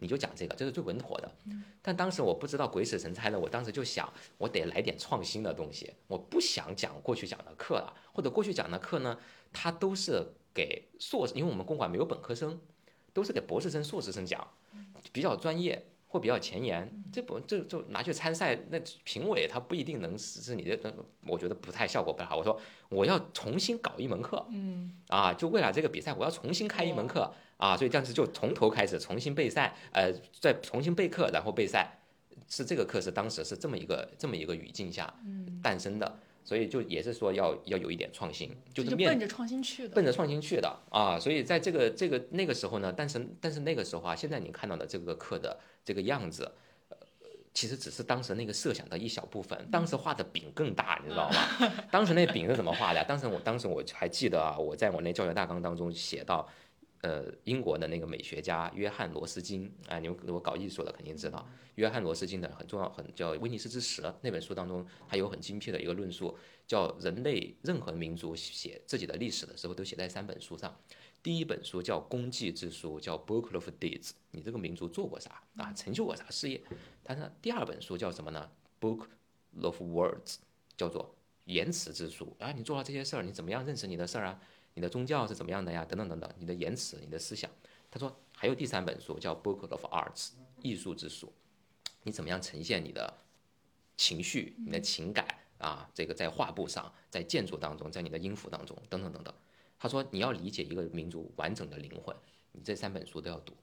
[0.01, 1.31] 你就讲这个，这是最稳妥的。
[1.79, 5.93] 但当时我不知道鬼使神差的，我当时就想，我得来点创新的东西。
[6.07, 9.15] 我不想讲过去讲的课了，或者过去讲的课呢，
[9.53, 12.59] 它都是给硕士，因为我们公馆没有本科生，
[13.13, 14.45] 都是给博士生、硕士生讲，
[15.11, 16.91] 比较专业或比较前沿。
[17.13, 20.91] 这不这就拿去参赛，那评委他不一定能是是你的，那
[21.27, 22.37] 我觉得不太效果不太好。
[22.37, 22.59] 我说
[22.89, 27.31] 我要重新搞一门课，嗯，啊，就为了这个比赛，我要重新开一门课
[27.61, 31.99] 啊，所以当时就从头开始重新备赛，呃，再重新备课，然后备赛，
[32.49, 35.13] 是这个课是当时是这么一个这么一个语境下
[35.61, 39.93] 诞生的，所以就也是说要要有一点创新，就这是面奔着创新去的。
[39.93, 46.51] 奔着创新去的啊，所以在这个这个那个时候呢，但是但是那个时候啊，现在你看到的这个课的这个样子。
[46.89, 46.97] 呃
[47.53, 51.69] 其实只是当时那个设想的一小部分，当时画的饼更大，你知道吗？
[51.91, 53.03] 当时那饼是怎么画的？
[53.03, 56.47] 当时我当时我还记得啊，我在我那教学大纲当中写到，
[57.01, 66.37] 呃，英国的那个美学家约翰罗斯金，啊、你们如果搞艺术的肯定知道，约翰罗斯金的很重要很叫《威尼斯之石》那本书当中，他有很精辟的一个论述，
[66.67, 70.79] 叫人类任何民族写自己的历史的时候都写在三本书上。
[71.23, 75.73] 第一本书叫《功绩之书》，叫《Book of Deeds》，你这个民族做过啥啊？
[75.73, 76.61] 成就过啥事业？
[77.03, 78.49] 但是第二本书叫什么呢？
[78.83, 79.07] 《Book
[79.61, 80.25] of Words》，
[80.77, 84.39] 叫做言辞之书啊，你做了这些事儿，你怎么样认识你的事儿啊？
[84.73, 85.83] 你的宗教是怎么样的呀？
[85.85, 87.49] 等等等等，你的言辞、你的思想。
[87.89, 90.27] 他说还有第三本书叫《Book of Arts》，
[90.61, 91.31] 艺术之书，
[92.03, 93.13] 你怎么样呈现你的
[93.97, 95.89] 情绪、你的情感啊？
[95.93, 99.33] 这个在画布上，在建筑当中，在你的音符当中，等等等等。
[99.77, 102.15] 他说你要理解一个民族完整的灵魂，
[102.53, 103.53] 你这三本书都要读，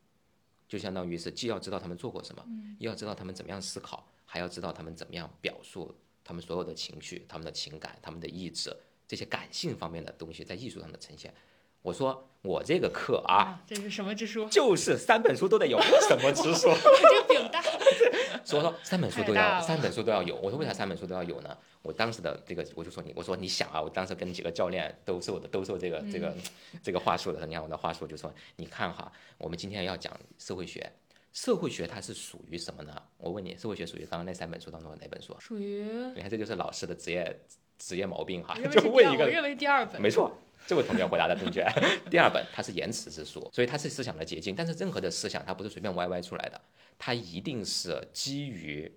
[0.68, 2.44] 就相当于是既要知道他们做过什么，
[2.78, 8.76] 又要知道他们怎么样思考，还要知道他们怎么样表述他们所有的情绪、他们的情感、他们的意志
[9.08, 11.34] 这些感性方面的东西在艺术上的呈现。
[11.80, 14.48] 我说我这个课啊，啊，这是什么之书？
[14.48, 16.68] 就是三本书都得有， 什么之书？
[17.00, 17.62] 这个饼大。
[18.44, 20.36] 所以说三本书都要，三本书都要有。
[20.36, 21.56] 我说为啥三本书都要有呢？
[21.82, 26.34] 我当时的这个，我就说你，我说你想啊，我当时跟几个教练兜售的兜售这个这个
[26.82, 30.90] 这个话术的，你看我的话术就说，你看哈，我们今天要讲社会学，
[31.32, 33.02] 社会学它是属于什么呢？
[33.18, 35.36] 我问你，社会学属于刚刚那三本书当中的哪本书？
[35.38, 35.82] 属于
[36.14, 37.38] 你看这就是老师的职业
[37.78, 40.00] 职业毛病哈就问一个我认为第二本。
[40.02, 40.36] 没错，
[40.66, 41.64] 这位同学回答的正确。
[42.10, 44.54] 第二本它是言辞之书，所以它是思想的结晶。
[44.54, 46.60] 但是任何的思想它不是随便歪歪出来的，
[46.98, 48.90] 它一定是基于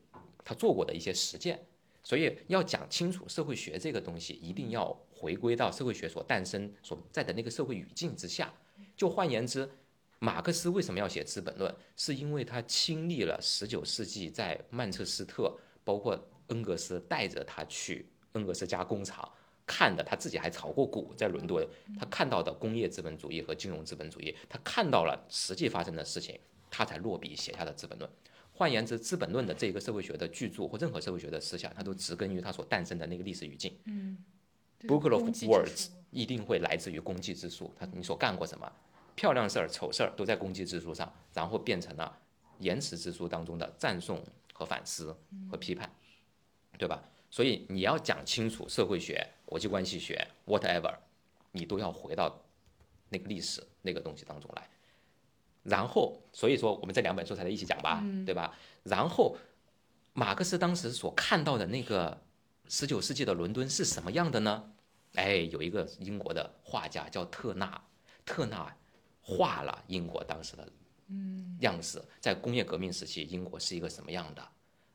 [0.43, 1.59] 他做过的一些实践。
[2.03, 8.51] 所以要讲清楚社会学这个东西，一定要回归到社会学所诞生所在的那个社会语境之下。
[8.97, 9.69] 就换言之，
[10.17, 11.71] 马克思为什么要写《资本论》？
[11.95, 19.29] 是因为他亲历了19世纪在曼彻斯特，包括恩格斯带着他去恩格斯加工厂
[19.65, 21.65] 看的，他自己还炒过股在伦敦，
[21.99, 26.39] 他看到的工业资本主义和金融资本主义，他看到了实际发生的事情，
[26.69, 28.09] 他才落笔写下的《资本论》。
[28.53, 33.75] 换言之，《资本论》的这个社会学的巨著或任何社会学的思想，它都植根于它所诞生的那个历史语境。
[33.85, 34.17] 嗯
[34.81, 38.71] Book of Words 一定会来自于功绩之书，他你所干过什么，
[39.15, 42.17] 漂亮事儿、丑事儿都在功绩之书上，然后变成了
[42.57, 45.15] 言辞之书当中的赞颂和反思
[45.49, 45.89] 和批判，
[46.79, 47.03] 对吧？
[47.31, 50.93] 所以你要讲清楚社会学、国际关系学，whatever，
[51.51, 52.43] 你都要回到
[53.09, 54.69] 那个历史那个东西当中来。
[55.63, 58.57] 然后，所以说我们这两本书才能一起讲吧，对吧？
[58.83, 59.37] 然后，
[60.13, 62.19] 马克思当时所看到的那个
[62.67, 64.73] 十九世纪的伦敦是什么样的呢？
[65.13, 67.81] 哎，有一个英国的画家叫特纳，
[68.25, 68.75] 特纳
[69.21, 70.67] 画了英国当时的
[71.59, 74.45] 样式，在工业革命时期，英国是一个什么样的？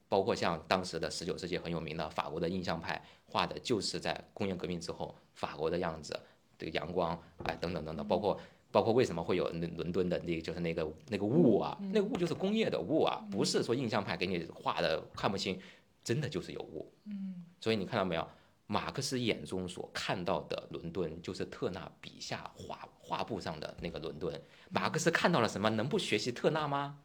[0.08, 6.18] 包括像当时的十九世纪很有名的法国的印象派，画的就是在工业革命之后法国的样子，
[6.58, 8.40] 这个阳光，哎，等等等等，包括
[8.70, 15.58] 包括为什么会有伦伦敦的那个就是那个那个雾啊，那个雾就是工业的雾啊，不是说印象派给你画的看不清，
[16.04, 16.92] 真的就是有雾。
[17.04, 18.26] 嗯，所以你看到没有？
[18.68, 24.42] 马克思眼中所看到的伦敦，就是特纳笔下画画布上的那个伦敦。
[24.70, 25.70] 马克思看到了什么？
[25.70, 26.98] 能不学习特纳吗？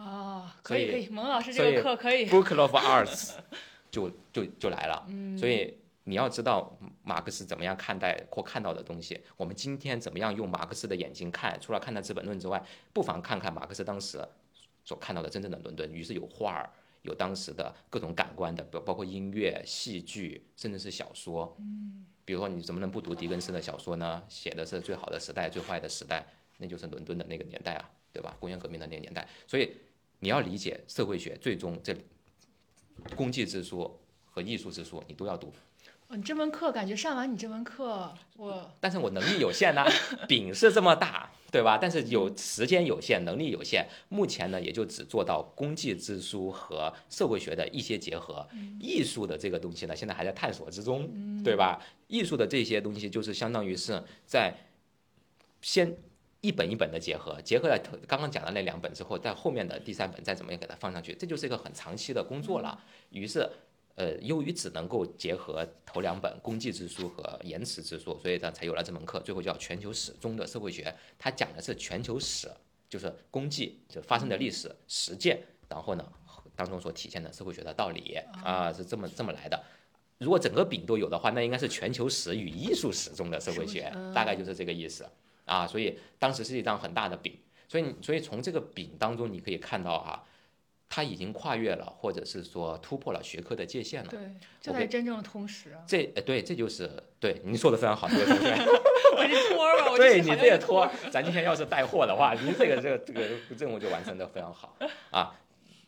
[0.00, 2.26] 啊，可以可以，蒙老师这个课可以。
[2.26, 3.34] Book of Arts
[3.92, 5.06] 就就就来了。
[5.38, 9.20] 所以你要知道马克思怎么样看待或看到的东西。
[9.36, 11.58] 我们今天怎么样用马克思的眼睛看？
[11.60, 12.62] 除了看待《资本论》之外，
[12.94, 14.26] 不妨看看马克思当时
[14.84, 15.92] 所看到的真正的伦敦。
[15.92, 16.70] 于是有画儿，
[17.02, 21.54] 有当时的各种感官的，包包括音乐、戏剧，甚至是小说。
[21.58, 24.22] 嗯，比如说你怎么能不读狄更斯的小说呢？
[24.30, 28.34] 写的是最好的时代、最坏的时代，那就是伦敦的那个年代啊，对吧？
[28.40, 29.28] 工业革命的那个年代。
[29.46, 29.76] 所以
[30.20, 31.96] 你要理解社会学，最终这
[33.16, 35.52] 功绩之书和艺术之书，你都要读。
[36.08, 39.86] 哦，你这门课感觉上完你这门课，我但是我能力有限呐、
[40.26, 41.78] 饼是这么大，对吧？
[41.80, 48.46] 但是有时间有限，能力有限，目前呢也就只做到功绩之书和社会学的一些结合，
[48.80, 51.08] 艺术的这个东西呢，现在还在探索之中，
[51.44, 51.80] 对吧？
[52.08, 54.52] 艺术的这些东西就是相当于是在
[55.62, 55.96] 先
[56.40, 62.82] 一本一本的结合，结合了头刚刚讲的那两本之后，在后面的第三本再怎么样给它放上去，这就是一个很长期的工作了。
[63.10, 63.48] 于是。
[63.96, 70.94] 呃，由于只能够结合头两本《功绩之书》和《言辞之书》，所以呢才有了这门课，最后叫全球史中的社会学。
[71.18, 72.50] 它讲的是全球史，
[72.88, 76.12] 就是功绩就发生的历史实践，然后呢
[76.56, 79.62] 当中所体现的社会学的道理啊，是这么这么来的。
[80.16, 85.06] 如果整个饼都有的话，那应该是全球史与艺术史中的社会学，大概就是这个意思
[85.50, 85.66] 啊。
[85.66, 87.36] 所以当时是一张很大的饼，
[87.68, 90.24] 所以所以从这个饼当中你可以看到啊。
[90.92, 94.10] 它已经跨越了，或者是说突破了学科的界限了。
[94.10, 94.18] 对，
[94.60, 95.84] 这才是真正的通识啊。
[95.86, 98.50] 这呃，对，这就是对您说的非常好，这位同学。
[99.16, 99.92] 我是托儿吧？
[99.92, 103.20] 我对你这个个托儿，咱今天要是带货的话，您这个这个这个
[103.56, 104.76] 任务就完成的非常好
[105.12, 105.38] 啊。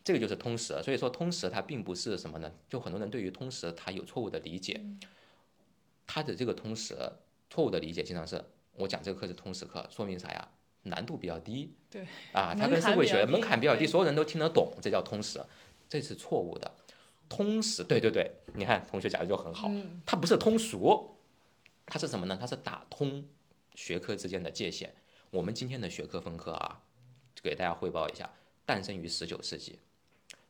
[0.04, 2.52] 这个就是通识，所以说通识它并不是什么呢？
[2.68, 4.80] 就很多人对于通识它有错误的理解，
[6.06, 6.96] 他的这个通识
[7.50, 8.40] 错误的理解经常是
[8.82, 10.48] 我讲这个课是通识课，说明啥呀？
[10.82, 11.72] 难度比较低。
[11.88, 15.40] 对啊， 它跟社会学门槛比较低，所有人都听得懂，这叫通识，
[15.88, 16.70] 这是错误的。
[17.28, 21.16] 通识，对对对，你看同学讲的就很好，嗯它不是通俗，
[21.86, 22.36] 它是什么呢？
[22.38, 23.24] 它是打通
[23.74, 24.92] 学科之间的界限。
[25.30, 26.82] 我们今天的学科分科啊，
[27.42, 28.28] 给大家汇报一下，
[28.66, 29.78] 诞生于十九世纪。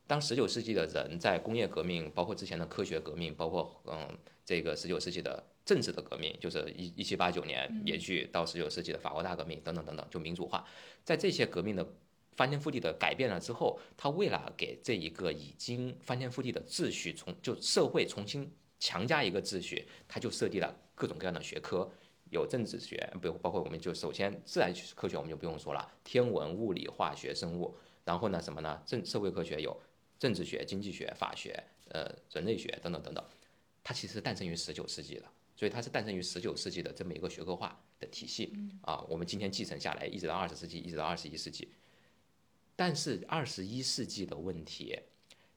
[0.06, 10.66] 当十九世纪的人在工业革命，包括之前的科学革命，包括嗯这个十九世纪的政治的革命，就是一一七八九年延续到十九世纪的法国大革命等等等等，就民主化，
[11.04, 11.86] 在这些革命的
[12.34, 21.88] 翻天覆地的改变了之后，他为了给这一个已经翻天覆地的秩序重就社会重新强加一个秩序，他就设立了各种各样的学科，
[22.30, 28.82] 有政治学，不包括我们就首先自然科学我们就不用说了，天文、物理、化学、生物，然后呢什么呢？
[28.84, 29.80] 政社会科学有
[30.18, 33.24] 政治学、经济学、法学、呃人类学等等等等，
[33.84, 35.24] 它其实诞生于十九世纪的。
[35.62, 41.68] 所以它是诞生于十九世纪的这么一个学科化的体系啊，我们今天继承下来，一直到二十世纪，一直到二十一世纪。
[42.74, 44.98] 但是二十一世纪的问题，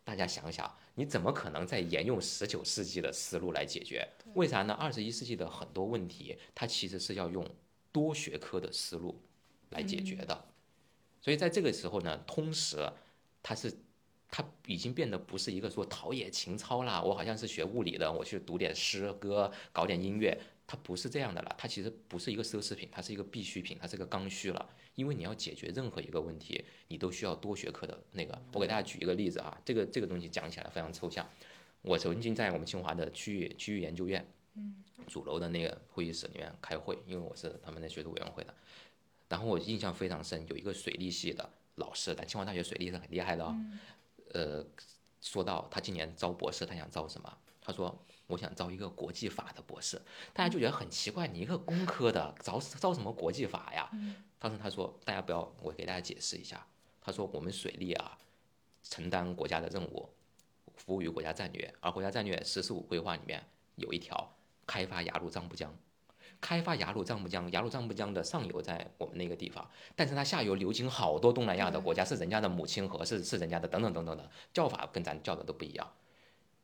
[0.04, 4.08] 大家想想，你怎么可能再沿用十九世纪的思路来解决？
[4.36, 4.76] 为啥呢？
[4.76, 7.44] 二十一世纪的很多问题，它其实是要用
[7.92, 9.20] 多学科的思路
[9.72, 10.46] 来解决的。
[11.20, 12.78] 所以在这个时候呢，通识
[13.42, 13.76] 它是
[14.36, 21.56] 它已经变得不是一个说陶冶情操啦，我好像是学物理的，我去读点诗歌，搞点音乐，它不是这样的了。
[21.58, 24.70] 它其实不是一个奢侈品，它是一个必需品，它是个刚需了。
[24.96, 28.38] 因为你要解决任何一个问题，你都需要多学科的那个。
[28.52, 31.26] 我给大家举一个例子啊，这个这个东西讲起来非常抽象。
[31.82, 34.28] 我曾经在我们清华的区域区域研究院，
[35.08, 38.54] 主楼的那个会议室里面开会，因为我是他们的学术委员会的。
[39.30, 43.56] 然后我印象非常深，有一个水利系的老师，但清华大学水利是很厉害的哦。
[44.36, 44.66] 呃，
[45.22, 47.38] 说到他今年招博士，他想招什么？
[47.62, 50.00] 他说我想招一个国际法的博士。
[50.34, 53.90] 大家就觉得很奇怪，你一个工科的招招什么国际法呀？
[54.38, 56.68] 当时他说大家不要，我给大家解释一下。
[57.00, 58.18] 他说我们水利啊，
[58.84, 60.10] 承担国家的任务，
[60.76, 63.42] 服务于国家战略，而国家战略“十四五”规划里面
[63.76, 64.36] 有一条
[64.68, 65.74] 开发雅鲁藏布江。
[66.40, 75.92] 开发雅鲁藏布江，雅鲁藏布江的上游在我们那个地方，但是它下游流经好多东南亚的国家，是人家的母亲河，是是人家的等等等等的叫法跟咱叫的都不一样。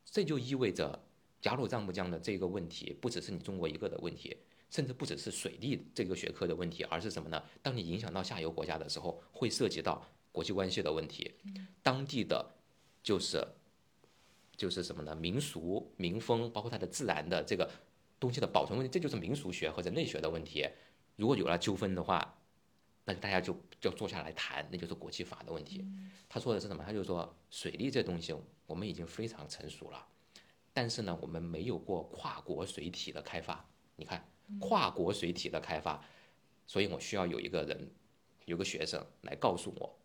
[0.06, 1.04] 这就意味着
[1.44, 4.38] 雅鲁藏布江的这个问题，不只是你中国一个的问题，
[4.70, 7.42] 甚至不只是水利这个学科的问题，而是什么呢？
[7.62, 11.34] 当你影响到下游国家的时候，会涉及到国际关系的问题，
[11.82, 12.54] 当地的
[13.02, 13.48] 就是
[14.56, 15.16] 就是什么呢？
[15.16, 17.70] 民俗、民风，包括它的自然的这个
[18.22, 20.70] 东西的保存问题，这就是民俗学和人类学的问题。
[21.16, 22.38] 如果有了纠纷的话，
[23.04, 25.84] 那大家就就坐下来谈，那就是国际法的问题。
[26.30, 26.84] 他说的是什么？
[26.86, 28.34] 他就说水利这东西
[28.68, 30.08] 我们已经非常成熟了，
[30.72, 33.68] 但是呢，我们没有过跨国水体的开发。
[33.96, 34.24] 你看，
[34.60, 36.06] 跨国水体的开发，
[36.68, 37.90] 所以我需要有一个人，
[38.46, 39.98] 有个学生来告诉我，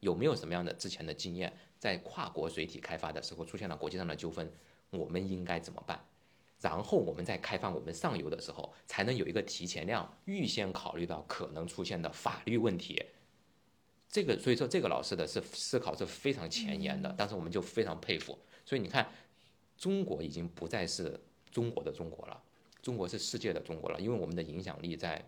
[0.00, 4.50] 有没有什么样的之前的经验，在跨国水体开发的时候出现了国际上的纠纷，
[4.88, 6.02] 我们应该怎么办？
[6.62, 13.04] 然后我们再开放我们上游的时候，才能有一个提前量，预先考虑到可能出现的法律问题。
[14.08, 18.38] 这个所以说这个老师的是思考是非常前沿的，当时我们就非常佩服。
[18.64, 19.10] 所以你看，
[19.76, 21.18] 中国已经不再是
[21.50, 22.40] 中国的中国了，
[22.80, 25.26] 中国是世界的中国了，因为我们的影响力在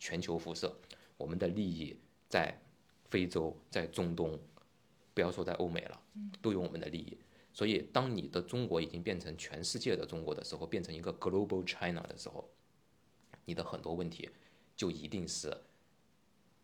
[0.00, 0.74] 全球辐射，
[1.16, 1.96] 我们的利益
[2.28, 2.58] 在
[3.08, 4.36] 非洲、在中东，
[5.14, 6.00] 不要说在欧美了，
[6.40, 7.16] 都有我们的利益。
[7.54, 12.48] 所以，当你的中国已经变成全世界的中国的时候，变成一个 global China 的时候，
[13.44, 14.30] 你的很多问题
[14.74, 15.54] 就一定是，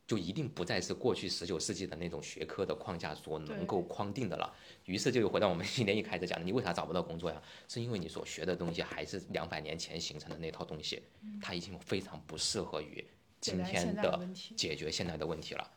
[0.07, 4.51] 就一定不再是过去十九世纪的那种学科的框架所能够框定的了。
[4.87, 7.43] 于是，就又回到我们今天一开始讲的，你为啥找不到工作呀？
[7.69, 11.03] 是因为你所学的东西还是两百年前形成的那套东西，
[11.43, 13.05] 它已经非常不适合于
[13.43, 14.27] 今天的
[14.57, 15.71] 解决现在的问题了。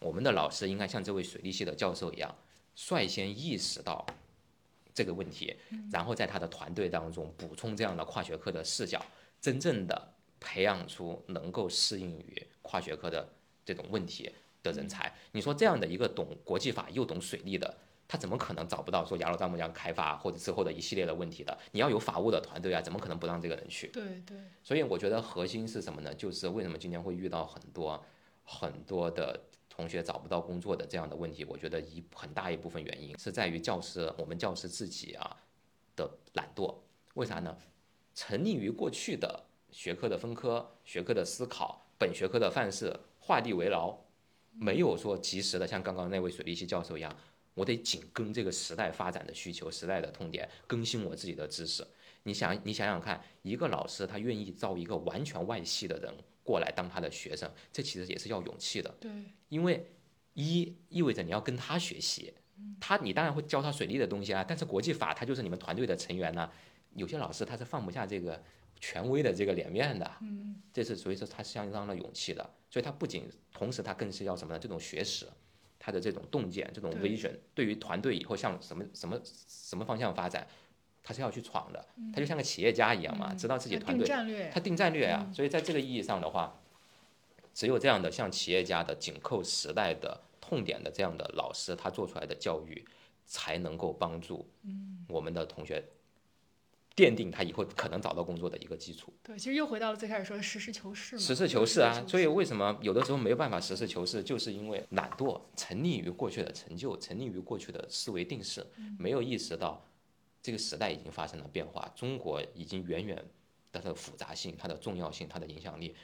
[0.00, 2.36] 我们的老师应该像这位水利系的教授一样，
[2.74, 4.04] 率先意识到。
[5.00, 5.56] 这个问题，
[5.90, 9.02] 然后在他的团队当中补充这样的跨学科的视角，
[9.40, 13.26] 真正的培养出能够适应于跨学科的
[13.64, 14.30] 这种问题
[14.62, 15.10] 的人才。
[15.32, 17.74] 你说这样的一个懂国际法又懂水利的，
[18.06, 21.58] 他怎么可能找不到说雅鲁藏布江开发或者之后的一系列的问题的？
[21.72, 23.86] 你要有法务的团队啊，怎么可能不让这个人去？
[23.86, 24.36] 对对。
[24.62, 26.14] 所以我觉得核心是什么呢？
[26.14, 28.04] 就是为什么今天会遇到很多
[28.44, 29.40] 很多的。
[29.80, 35.34] 同学找不到工作的这样的问题，我觉得一很大一部分原因是在于教师，我们教师自己啊
[35.96, 36.74] 的懒惰。
[37.14, 37.56] 为啥呢？
[38.14, 43.96] 沉溺于过去的学科的分科、学科的思考、本学科的范式，画地为牢，
[44.52, 47.16] 没有说及时的像刚刚那位水利系教授一样，
[47.54, 51.86] 我得紧跟这个时代发展的需求、时代的痛点，更新我自己的知识。
[52.24, 56.14] 你想，你想想看，一个老师他愿意招一个完全外系的人。
[56.42, 58.94] 过来当他的学生，这其实也是要勇气的。
[59.00, 59.10] 对，
[59.48, 59.86] 因为
[60.34, 62.32] 一意味着你要跟他学习，
[62.80, 66.50] 他你当然会教他水利的东西啊，但是国际法他就是你们团队的成员呢。
[66.94, 68.42] 有些老师他是放不下这个
[68.80, 72.50] 权威的这个脸面的，嗯，这是所以说他相当的勇气的。
[72.68, 74.58] 所以他不仅同时他更是要什么呢？
[74.58, 75.26] 这种学识，
[75.78, 80.46] 他的这种洞见，这种 vision，对于团队以后向什么什么什么方向发展。
[81.02, 84.06] 他是要去闯的，他就像个企业家一样嘛，知道自己团队，
[84.52, 85.30] 他定战略啊。
[85.34, 86.60] 所以在这个意义上的话，
[87.52, 92.84] 只有这样的像企业家的紧扣时代的痛点的这样的老师，他做出来的教育，
[93.26, 94.48] 才能够帮助
[95.08, 95.82] 我们的同学
[96.94, 99.12] 奠定他以后可能找到工作的一个基础。
[99.22, 101.20] 对，其实又回到了最开始说的实事求是嘛。
[101.22, 108.66] 实事求是啊，所以为什么有的时候没有办法实事求是，就是因为懒惰，沉溺于过去的成就，沉溺于过去的思维定式，
[108.98, 109.84] 没有意识到。
[110.42, 113.16] 这个时代已经发生了变化，中国已经远远
[113.72, 115.94] 的它的复杂性、它的重要性、它的影响力。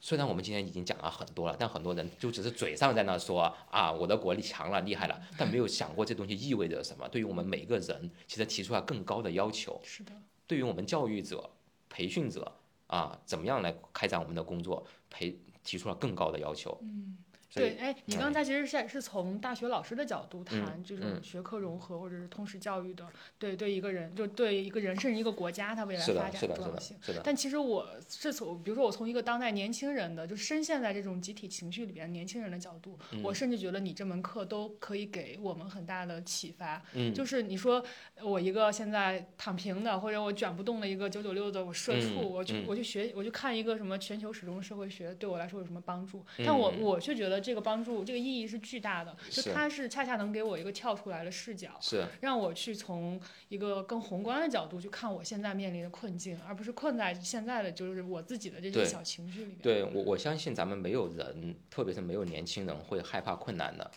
[0.00, 7.08] 虽然我们今天已经讲了很多了，但很多人就只是嘴上在那说啊，我的国力强了、厉害了，但没有想过这东西意味着什么。
[7.08, 9.80] 对于我们每个人，其实提出了更高的要求。
[9.82, 10.12] 是的。
[10.46, 11.50] 对于我们教育者、
[11.88, 12.52] 培训者
[12.86, 16.78] 啊，怎么样来开展我们的工作，培提出了更高的要求。
[16.82, 17.16] 嗯。
[17.54, 23.06] 对，哎，你刚才其实是是从大学老师的角度谈这种学科融合或者是通识教育的，
[23.38, 26.96] 对对一个人，就对一个人甚至一个国家它未来发展的重要性。
[27.22, 36.82] 但其实我是从，比如说我从一个当代年轻人的，就深陷在这种集体情绪里边年轻人的角度，我甚至觉得你这门课都可以给我们很大的启发。
[36.94, 37.84] 嗯，就是你说
[38.20, 46.24] 我一个现在躺平的，或者我卷不动的一个九九六的我社畜，我去我去学，我去看一个什么全球始终社会学，对我来说有什么帮助？
[46.38, 47.43] 但我我却觉得。
[47.44, 59.58] 这个帮助，这个意义是巨大的，就它是恰恰能给我一个跳出来的视角，是让我去从一个更宏观的角度去看我现在面临的困境，而不是困在现在的就是我自己的这些小情绪里面。
[59.58, 63.90] 对我，我相信咱们没有人，特别是没有年轻人会害怕困难的。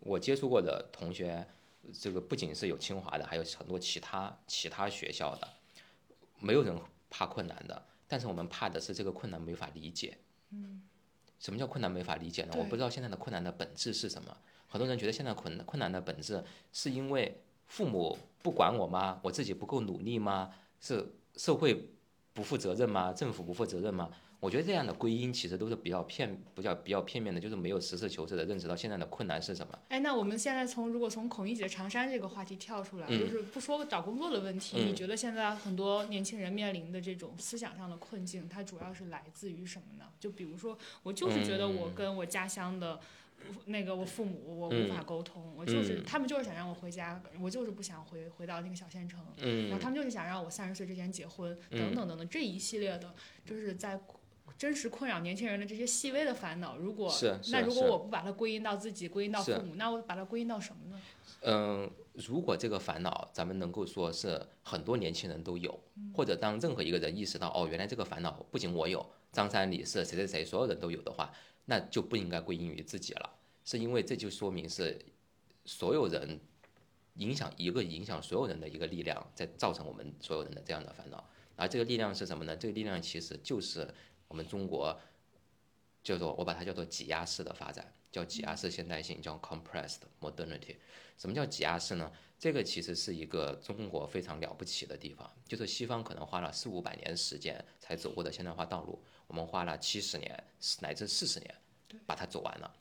[0.00, 1.46] 我接触过的同学，
[1.92, 5.48] 这个不仅是有清华的，还有很多其他其他学校的，
[6.40, 6.74] 没有人
[7.10, 10.16] 怕困难的，但是我们怕的是这个困难没法理解。
[10.50, 10.82] 嗯。
[11.38, 12.54] 什么叫困难没法理解呢？
[12.56, 14.36] 我不知道现在的困难的本质是什么。
[14.68, 19.20] 很多人觉得现在困困难的本质是因为父母不管我吗？
[19.22, 20.52] 我自己不够努力吗？
[20.80, 21.06] 是
[21.36, 21.88] 社会
[22.32, 23.12] 不负责任吗？
[23.12, 24.10] 政府不负责任吗？
[24.44, 29.78] 我觉得这样的归因其实都是比较片，比较比较片面的，就是没有实事求是的认识到现在的困难是什么。
[29.88, 40.04] 哎，那我们现在从如果从孔乙己的长衫这个话题跳出来，就是不说找工作的问题，你觉得现在很多年轻人面临的这种思想上的困境，它主要是来自于什么呢？
[40.20, 43.00] 就比如说，我就是觉得我跟我家乡的
[43.64, 53.14] 那个我父母我无法沟通，我就是他们就是想让我回家，我就是不想回回到那个小县城，然后他们就是想让我三十岁之前结婚，等等等等这一系列的，
[53.46, 53.98] 就是在。
[54.56, 57.12] 真实困扰年轻人的这些细微的烦恼，如果
[57.50, 61.00] 那如果我不把它归因到自己，归因到父母，那我把它归因到什么呢？
[61.42, 65.78] 嗯，如果这个烦恼咱们能够说是很多年轻人都有，
[66.14, 71.30] 或者当任何一个人意识到哦，原来这个烦恼不仅我有，张三李四谁谁谁所有人都有的话，
[71.66, 73.30] 那就不应该归因于自己了，
[73.64, 74.98] 是因为这就说明是
[75.66, 76.40] 所有人
[77.16, 81.22] 影响一个影响所有人的一个力量，在造成我们所有人的这样的烦恼。
[81.56, 82.56] 而这个力量是什么呢？
[82.56, 83.86] 这个力量其实就是
[84.28, 84.98] 我们中国
[86.02, 90.76] 叫做我把它叫做挤压式的发展，叫挤压式现代性，叫 compressed modernity。
[91.16, 92.10] 什么叫挤压式呢？
[92.38, 100.44] 这个其实是一个中国非常了不起的地方，就是西方可能花了四五百年时间才走过的现代化道路，我们花了七十年
[100.80, 101.54] 乃至四十年
[102.04, 102.74] 把它走完了。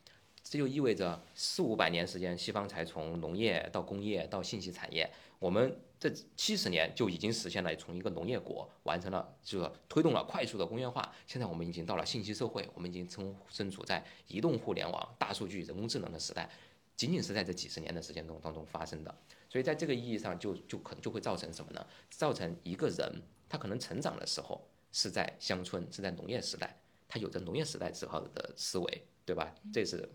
[0.43, 11.15] 这就意味着四五百年时间，西方才从农业到工业到信息产业，我们这七十年就已经实现了从一个农业国完成了这个推动了快速的工业化。
[11.25, 16.49] 现在我们已经到了信息社会，我们已经身身处在移动互联网、大数据、人工智能的时代，
[16.97, 19.17] 仅仅是在这几十年的时间中当中发生的。
[19.47, 21.87] 所以在这个意义上就，就可能就会造成什么呢？
[22.09, 26.77] 造成一个人他可能成长的时候是在乡村，是在农业时代，
[27.07, 29.55] 他有着农业时代之后的思维，对吧？
[29.71, 30.11] 这是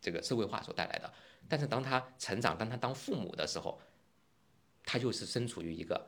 [0.00, 1.12] 这个社会化所带来的。
[1.48, 3.78] 但是当他成长，当他当父母的时候，
[4.86, 6.06] 他就是身处于一个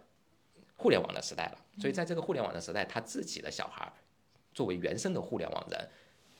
[0.77, 1.59] 互联网的时代了。
[1.79, 3.93] 所以在这个互联网的时代，他自己的小孩儿
[4.55, 5.89] 作为原生的互联网人，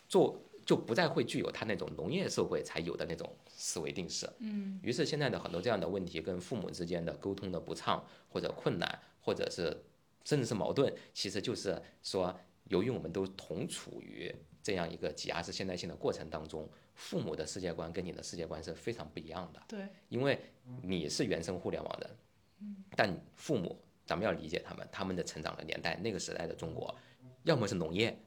[0.09, 4.29] 做就不再会具有他那种农业社会才有的那种思维定式。
[4.39, 4.81] 嗯。
[4.83, 9.77] 于是现在的很多这样的问题，跟父母之间的沟通的不畅，或者困难，或者是
[10.25, 19.63] 甚至是矛盾，其实就是说，由于我们都同处于这样一个挤压式现代性的过程当中，父母的世界观跟你的世界观是非常不一样的。
[19.69, 20.39] 对，因为
[20.83, 22.11] 你是原生互联网人，
[22.97, 26.95] 但父母咱们要理解他们，他们的成长的年代，那个时代的中国，
[27.45, 28.19] 要么是农业，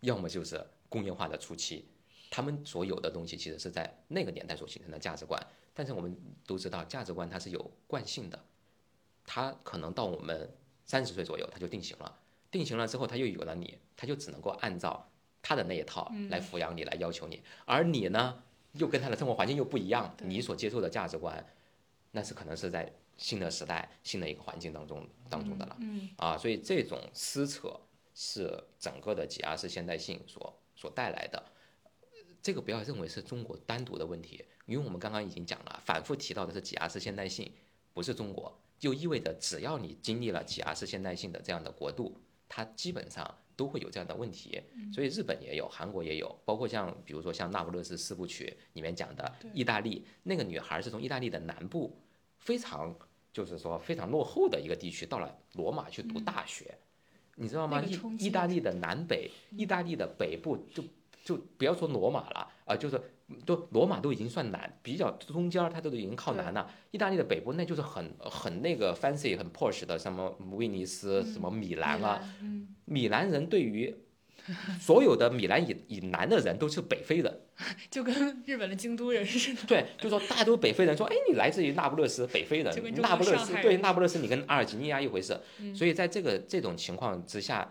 [0.00, 1.86] 要么就是工业化的初期，
[2.30, 5.40] 他们所有的东西其实是在那个年代所形成的价值观。
[5.74, 6.16] 但是我们
[6.46, 8.44] 都知道，价值观它是有惯性的，
[9.24, 10.50] 它可能到我们
[10.84, 12.18] 三十岁左右，它就定型了。
[12.50, 15.06] 定型了之后，他又有了你，他就只能够按照
[15.42, 17.42] 他的那一套来抚养你，来要求你。
[17.66, 21.44] 而你呢，又跟他的生活环境又不一样，你所接受的价值观，
[22.12, 25.76] 那是可能是在新的时代、新的一个环境当中当中的了。
[25.80, 27.80] 嗯，啊，所以这种撕扯
[28.14, 31.42] 是整个的挤压式现代性所所带来的。
[32.42, 37.50] 这个不要认为是中国单独的问题，因为我们刚刚已经讲了，反复提到的是挤压式现代性，
[37.92, 42.16] 不是中国，就意味着只要你经历了挤压式现代性的这样的国度，
[42.48, 44.62] 它基本上都会有这样的问题。
[44.94, 51.98] 所以日本也有，韩国也有，包括像比如说像《那不勒斯四部曲》里面讲的意大利那个女孩是从意大利的南部
[52.38, 52.96] 非常
[53.36, 56.74] 就是说非常落后的一个地区，到了罗马去读大学，
[57.34, 57.82] 你知道吗？
[57.82, 60.82] 意那个意大利的南北，意大利的北部就
[61.22, 62.98] 就不要说罗马了啊、就是
[63.44, 66.70] 都罗马都已经算南，比较中间儿它都已经靠南了。
[66.92, 73.94] 意大利的北部那就是很很那个 fancy 很 posh 的，什么威尼斯、什么米兰啊，嗯，米兰人对于
[74.80, 77.40] 所有的米兰以以南的人都是北非人，
[77.90, 78.14] 就跟
[78.46, 79.62] 日本的京都人似的。
[79.66, 82.72] 对，就说大家都是北非人，说哎，你来自于那不勒斯，北非人。
[82.96, 85.40] 那不勒斯对那不勒斯你跟阿尔及利亚一回事，
[85.74, 87.70] 所以在这个这种情况之下，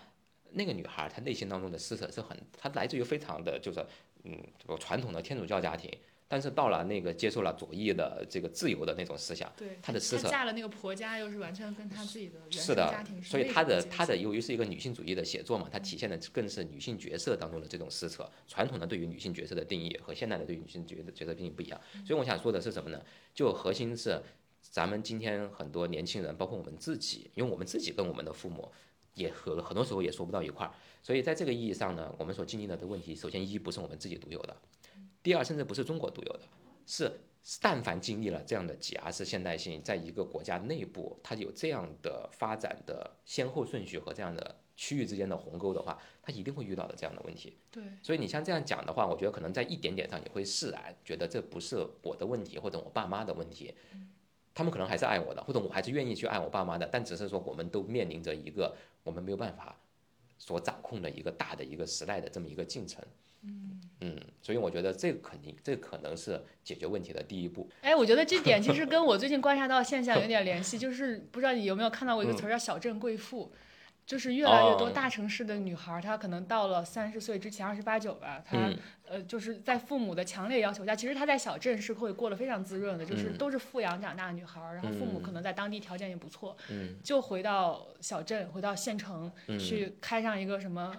[0.52, 3.80] 那个女孩她内心当中的撕扯是很，她来自于非常的就是
[4.24, 5.92] 嗯这个传统的天主教家庭，
[6.28, 9.52] 但是到了那个接受了左翼的这个自由的那种思想。
[9.56, 18.28] 对，她的思想嫁了那个婆家，又是完全跟她自己的原是的生家庭，所以她的她她的由于是一个女性主义的写作嘛，它体现的更是女性角色当中的这种撕扯。
[18.48, 21.80] 传统的对于女性角色的定义和现代的对于女性角色角色定义不一样。
[22.06, 23.02] 所以我想说的是什么呢？
[23.34, 24.22] 就核心是
[24.62, 28.72] 咱们今天很多年轻人，包括我们自己，因为我们自己跟我们的父母
[29.14, 30.74] 也和很多时候也说不到一块儿。
[31.04, 34.58] 所以在这个意义上呢，我们所经历的的问题，首先一不是我们自己独有的，
[35.26, 36.42] 第二甚至不是中国独有的，
[36.86, 37.12] 是
[37.60, 47.58] 但凡经历了这样的挤压式现代性，在一个国家内部，它有这样的发展的先后顺序和这样的区域之间的鸿沟的话，它一定会遇到的这样的问题。
[47.72, 53.74] 对，所以你像这样讲的话，我觉得可能在一点点上你会释然，觉得这不是我的问题或者我爸妈的问题，
[54.54, 59.76] 他们可能还是爱我的，或者我还是愿意去爱我爸妈的，但只是说我们都面临着一个我们没有办法
[60.38, 63.04] 所掌控的一个大的一个时代的这么一个进程。
[64.02, 67.68] 嗯所以我觉得这个肯定，这可能是解决问题的第一步。
[67.82, 73.52] 哎，我觉得这点其实跟我最近观察到的现象有点联系，就是不知道你有没有看到过一个嗯词儿叫“小镇贵妇”，
[74.06, 74.92] 就是越来越多哦。
[74.94, 78.78] 大城市的女孩儿，她可能到了三十岁之前，二十八九吧，她、嗯。
[79.08, 83.38] 呃就是在父母的强烈要求下，其实她在小镇是会过得非常滋润的，就是嗯。
[83.38, 86.96] 都是富养长大的女孩儿，然后父母嗯可能在当地条件也不错，嗯。
[87.04, 89.58] 就回到小镇，回到县城、嗯。
[89.60, 90.96] 去开上一个什么。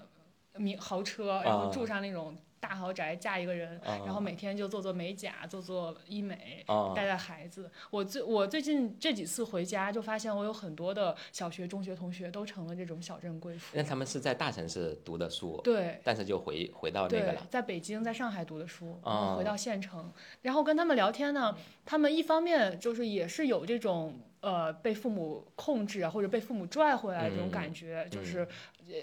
[0.59, 2.35] 名豪车，然后住上那种。
[2.59, 7.71] 大豪宅嫁一个人，然后每天就做做美甲，做做医美，带带孩子。
[7.91, 13.77] 我最我最近这几次回家，就发现我有很多的小学、中学同学都成了这种小镇贵妇。
[13.77, 18.99] 那他们是在大城市读的书，对，但是就回回到那个了，在北京、在上海读的书，
[19.37, 24.19] 回到县城，然后跟他们聊天呢，他们一方面就是也是有这种。
[24.47, 28.47] 呃，被父母控制啊，或者被父母拽回来这种感觉，就是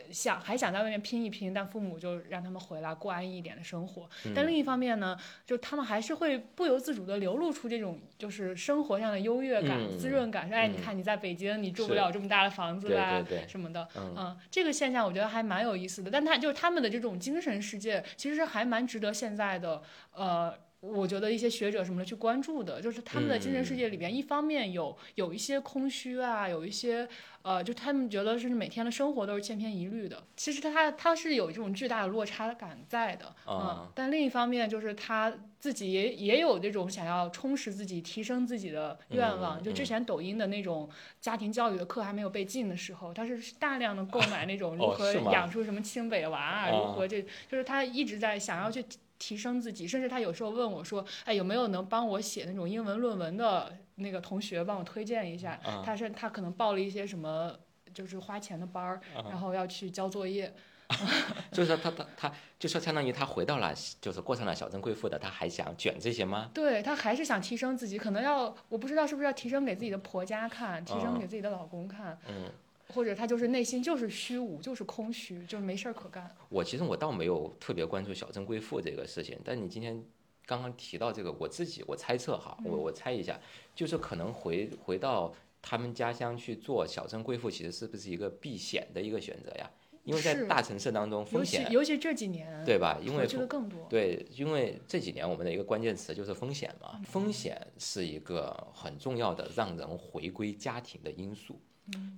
[0.10, 4.10] 想还想在外面拼一拼，但父母就让他们回来过安逸一点的生活。
[4.34, 10.48] 但另一方面呢，就他们还是会不由自主的流露出这种就是生活上的优越感、滋润感。
[10.48, 13.86] 说，哎，你看你在北京，你住不了这么大的房子啊，什么的。
[13.98, 16.10] 嗯，这个现象我觉得还蛮有意思的。
[16.10, 19.82] 但他就是他们的这种精神世界，其实还蛮值得现在的
[20.14, 20.58] 呃。
[20.84, 27.08] 我觉得一些学者什么的去关注的，就是他们的精神世界里边，一方面有有一些空虚啊，有一些
[27.42, 30.22] 呃，就他们觉得是每天的生活都是千篇一律的。
[30.36, 33.90] 其实他他是有这种巨大的落差感在的，嗯。
[33.96, 39.64] 但另一方面，就是他自己也也有这种想要充实自己、提升自己的愿望。
[39.64, 40.90] 就之前抖音的那种
[41.22, 48.84] 家庭教育的课还没有被禁的时候，他是大量的购买那种 如何养出什么清北娃啊，如何这就是他一直在想要去。
[49.26, 57.58] 提升自己，甚至他有时候问我说：“哎，有没有能帮我写那种英文论文的那个同学，帮我推荐一下？”他是他可能报了一些什么，
[57.94, 59.00] 就是花钱的班儿，
[59.30, 60.54] 然后要去交作业。
[61.54, 66.52] 就是说，他他他，就说相当于他回到了，就是过上了小镇贵妇的，他还想卷这些吗？
[66.54, 72.20] 对他还是想提升自己，可能要我不知道是不是要提升给自己的婆家看，提升给自己的老公看。
[72.28, 72.52] 嗯。
[72.94, 76.34] 或者他就是内心就是虚无，就是空虚，就是没事儿可干。
[76.50, 80.04] 我其实我倒没有特别关注小镇贵妇这个事情，但你今天
[80.46, 83.40] 刚刚提到这个，我自己我猜测哈，我我猜一下，
[83.76, 89.70] 就是可能回回到他们家乡去做小镇贵妇，其实是不是一个避险的一个选择呀？
[90.04, 93.00] 因为在大城市当中风险，尤其这几年，对吧？
[93.02, 93.88] 因为更多。
[93.90, 101.58] 对，因为这几年我们的一个关键词就是风险嘛，风险是一个很重要的让人回归家庭的因素。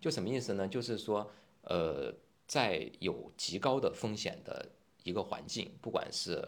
[0.02, 0.68] 就什么意思呢？
[0.68, 1.30] 就是说，
[1.62, 2.14] 呃，
[2.48, 4.68] 在有极高的风险的
[5.04, 6.48] 一个环境，不管是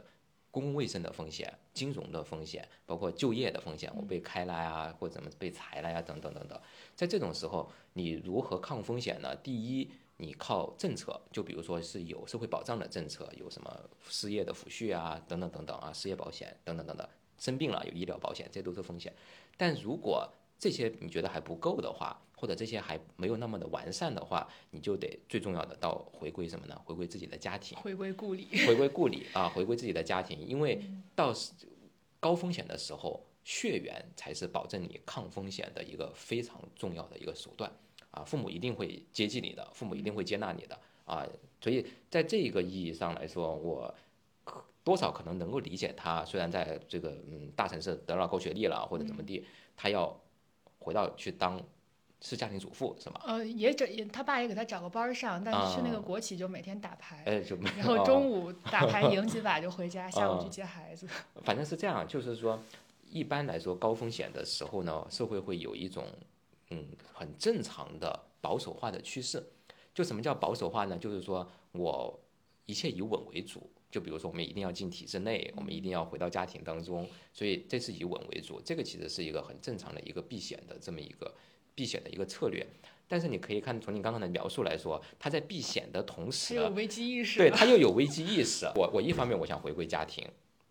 [0.51, 6.59] 公共卫生的风险、金融的风险，包括就业的风险，我被开了呀，或者怎么被裁了呀，等等等等。
[6.95, 9.35] 在这种时候，你如何抗风险呢？
[9.35, 17.07] 第一，你靠政策，就比如说是有社会保障的政策，有什么失业的抚恤啊，等等等等啊，失业保险等等等等，
[17.37, 19.13] 生病了有医疗保险，这都是风险。
[19.57, 26.81] 但如果这些你觉得还不够的话，或者这些还没有那么的完善的话，你就得最重要的到回归什么呢？
[26.83, 30.81] 回归自己的家庭，回归故里，回归故里啊，回归自己的家庭，因为
[31.15, 31.31] 到
[32.19, 37.71] 高风险的时候，血缘才是保证你抗风险的一个非常重要的一个手段
[38.09, 38.23] 啊。
[38.23, 41.23] 父母一定会接济你的，父母一定会接纳你的啊。
[41.61, 43.93] 所以在这一个意义上来说，我
[44.83, 49.45] 多少可能能够理解他，虽然在这个嗯大城市得了高学历了或者怎么地，
[49.75, 50.19] 他要。
[50.87, 51.61] 回到去当
[52.21, 53.19] 是家庭主妇是吗？
[53.25, 61.05] 呃，也找也他爸也给他找个班上，但是去那个国企就每天打牌，哎，就然后中午打牌赢几把 就回家，下午去接孩子。
[61.43, 62.57] 反正是这样，就是说，
[63.09, 66.05] 一般来说高风险的时候呢，社会会有一种
[66.69, 69.45] 嗯很正常的保守化的趋势。
[69.93, 70.97] 就什么叫保守化呢？
[70.97, 72.17] 就是说我
[72.65, 73.69] 一切以稳为主。
[73.89, 78.61] 就比如说，我们一定要进体制内，我们一定要回到家庭当中，所以这是以稳为主。
[78.63, 81.33] 这个其实是一个很正常的一个避险的这么一个
[81.73, 82.65] 避险的一个策略。
[83.07, 88.65] 但是你可以看从你刚刚的描述来说，他在避险的同时，有危机意识，对他又有危机意识。
[88.75, 90.27] 我我一方面我想回归家庭。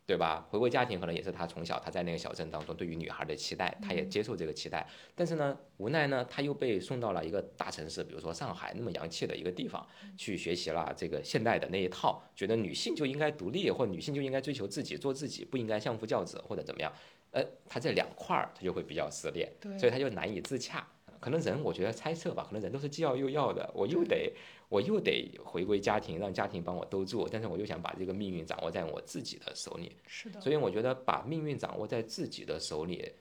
[0.06, 0.46] 对吧？
[0.48, 4.86] 回归家庭可能也是他从小他在那个小镇当中对于女孩的期待，他也接受这个期待。
[5.16, 9.84] 但是呢，无奈呢，他又被送到了一个大城市，比如说上海那么洋气的一个地方
[10.16, 16.92] 去学习了这个现代的那一套，觉得女性就应该独立，或女性就应该追求自己，做自己，不应该相夫教子或者怎么样。
[17.32, 20.86] 呃，他这两块儿他就会比较撕裂，所以他就难以自洽。
[21.18, 24.32] 可能人，我觉得猜测吧，可能人都是既要又要的，我又得。
[24.68, 29.96] 我又得回归家庭，让家庭帮我兜住，但是我又想把这个命运掌握在我自己的手里。
[30.06, 30.40] 是的。
[30.40, 33.12] 所以我觉得把命运掌握在自己的手里，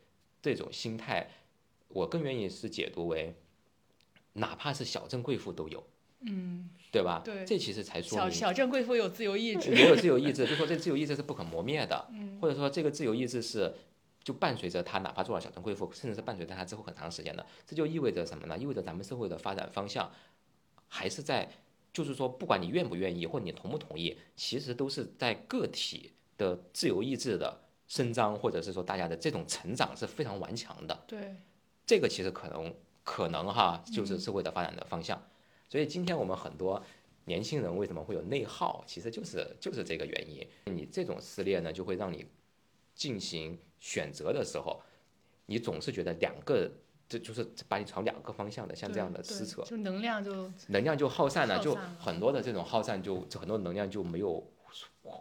[0.42, 1.30] 这种心态，
[1.88, 3.36] 我更愿意是解读为，
[4.34, 5.84] 哪怕是小镇贵妇都有。
[6.22, 6.70] 嗯。
[6.92, 7.22] 对吧？
[7.24, 7.46] 对。
[7.46, 9.70] 这其实才说明小小镇贵妇有自由意志。
[9.76, 12.08] 也有自由意志，就说这自由意志是不可磨灭的。
[12.12, 12.40] 嗯。
[12.42, 13.72] 或者说这个自由意志是，
[14.24, 17.46] 就伴随着他，哪怕做了小镇贵妇，甚至是伴随着他之后很长时间的。
[17.68, 18.58] 这就意味着什么呢？
[18.58, 20.10] 意味着咱们社会的发展方向。
[20.88, 21.50] 还是在，
[21.92, 31.04] 就是说，不管你愿不愿意，或你同不同意，其实都是在个体的自由意志的伸张，或者是说大家的这种成长是非常顽强的。
[31.08, 31.36] 对，
[31.86, 32.74] 这个其实可能
[33.04, 35.22] 可能哈，就是社会的发展的方向。
[35.70, 36.82] 所以今天我们很多
[37.26, 40.48] 年轻人为什么会有内耗，其实就是就是这个原因。
[40.74, 42.26] 你这种撕裂呢，就会让你
[42.94, 44.82] 进行选择的时候，
[45.48, 46.72] 你总是觉得两个，
[47.08, 54.44] 这就是把你朝两个方向的像这样的撕扯，就能量就能量就耗散了，就很多的这种耗散就，就很多能量就没有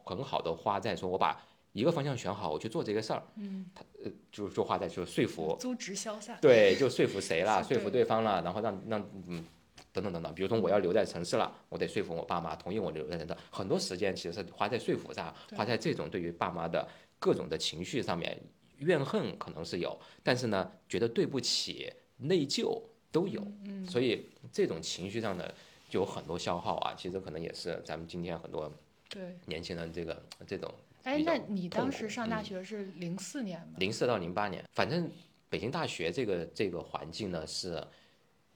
[0.05, 1.41] 很好的花在说我把
[1.72, 6.39] 一个方向选好，我去做这个事儿，嗯，他呃，就就花在就是说服，租值消散。
[6.41, 9.45] 对，就说服谁了， 说服对对方了，然后让让嗯。
[9.93, 13.37] 等等等等，比如说我要留在城市了，我得说服我爸妈同意我留在城市。
[13.49, 16.85] 很多时间其实是花在说服上，花在这种对于爸妈的
[17.20, 18.37] 各种的情绪上面，
[18.79, 23.41] 怨恨可能是有，但是呢，觉得对不起、内疚都有。
[23.64, 25.55] 嗯，所以这种情绪上的
[25.89, 28.70] 就有很多消耗啊，其实可能也是咱们今天很多
[29.09, 29.37] 对。
[29.47, 30.72] 年轻人这个这种
[31.05, 33.75] 哎，那你当时上大嗯学是零四年吗？
[33.79, 35.11] 零四到零八年，反正
[35.49, 37.83] 北京大学这个这个环境呢是，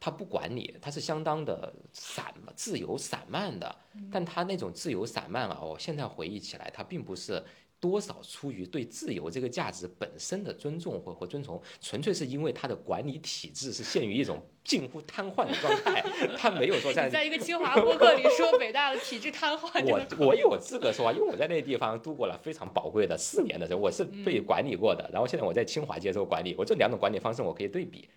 [0.01, 3.77] 他不管你，他是相当的散自由散漫的，
[4.11, 7.43] 但他那种自由散漫啊，我现在回忆起来，他并不是。
[7.81, 16.05] 多少出于对自由这个价值本身的尊重或或遵从，纯粹是因为它的管理体制是陷于一种近乎瘫痪的状态，
[16.37, 25.09] 它没有说在你在一个清华播客里说北大的体制瘫痪，我我有资格说话，因为我在那个地方度过了非常宝贵的四年的时候，我是被管理过的。
[25.13, 28.09] 然后现在我在清华接受管理，我这两种管理方式我可以对比。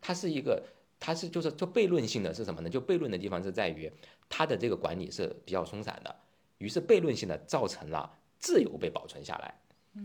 [0.00, 0.62] 它是一个，
[1.00, 2.70] 它是就是就悖论性的是什么呢？
[2.70, 3.90] 就悖论的地方是在于
[4.28, 6.14] 它的这个管理是比较松散的，
[6.58, 9.54] 于是悖论性的造成了自由被保存下来。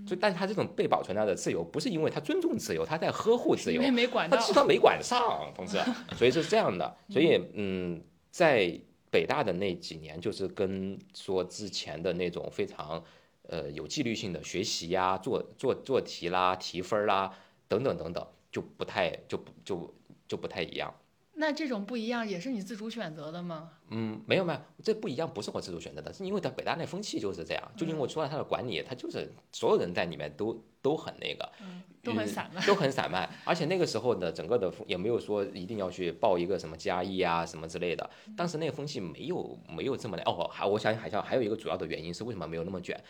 [0.08, 3.80] 所以，但是他这种被保存下的自由，不是因为他尊重自由，他在呵护自由，
[4.30, 5.78] 他至少没管上，同志，
[6.18, 6.98] 所以是这样的。
[7.10, 8.76] 所以，嗯，在
[9.12, 13.04] 北大的那几年，就是跟说之前的那种非常
[13.44, 17.32] 呃有纪律性的学习呀、做做做题啦、提分儿啦
[17.68, 19.94] 等等等等，就不太就不就
[20.28, 20.92] 就不太一样。
[21.36, 23.72] 那这种不一样也是你自主选择的吗？
[23.90, 31.52] 嗯，没有没有，这不一样，不是我自主选择的，是因为在北大那风气就是这样，就因为我除了他的管理，他就是所有人在里面都都很那个，
[32.04, 32.66] 都很散漫。
[32.66, 38.08] 都很散漫，而且那个时候的整个的风也没有说一定要去报一个什么加一啊什么之类的，
[38.38, 43.02] 当时那个风气没有没有这么的哦，还我想好像还有一个主要的原因是为什么没有那么卷，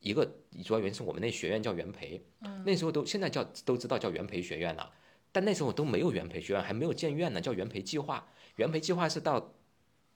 [0.00, 0.24] 一个
[0.64, 2.20] 主要原因是我们那学院叫元培，
[2.64, 4.90] 那时候都现在叫都知道叫元培学院了，
[5.32, 9.54] 但那时候都没有元培学院，还没有建院呢，叫元培计划，元培计划是到。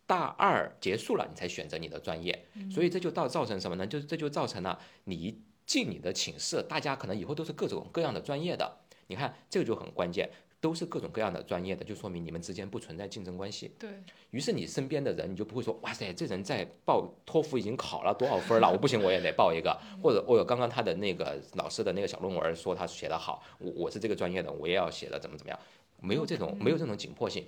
[0.09, 3.85] 大二结束了，你才选择你的专业，所以这就到造成什么呢？
[3.85, 8.79] 就是这就造成了你一进你的寝室，大家可能以后都是各种各样的专业的。
[9.09, 10.31] 你看这个就很关键，
[10.61, 13.71] 都是各种各样的专业的，就说明你们之间不存在竞争关系。
[13.79, 13.91] 对，
[14.31, 25.59] 于是你身边的人，你就不会说，哇塞，这人在报托福已经考了多少分了，我不行我也得报一个， 或者我有刚刚他的那个老师的那个小论文说他写得好，我我是这个专业的，我也要写的怎么怎么样，
[26.01, 27.47] 没有这种没有这种紧迫性。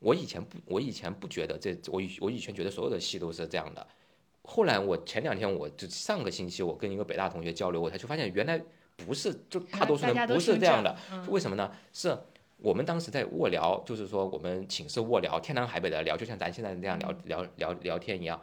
[0.00, 3.86] 我以前不，我以前不觉得这，我以我以前觉得所有的系都是这样的。
[4.42, 8.60] 后来我前两天，我就上个星期，我跟一个北大同学交流，我才就发现原来
[8.96, 10.96] 不是，就大多数人不是这样的。
[11.12, 11.70] 嗯为什么呢？
[11.92, 12.18] 是
[12.62, 18.40] 我们当时在卧聊，就是说我们寝室卧聊，天南海北的聊，就像咱现在这样聊聊聊聊天一样。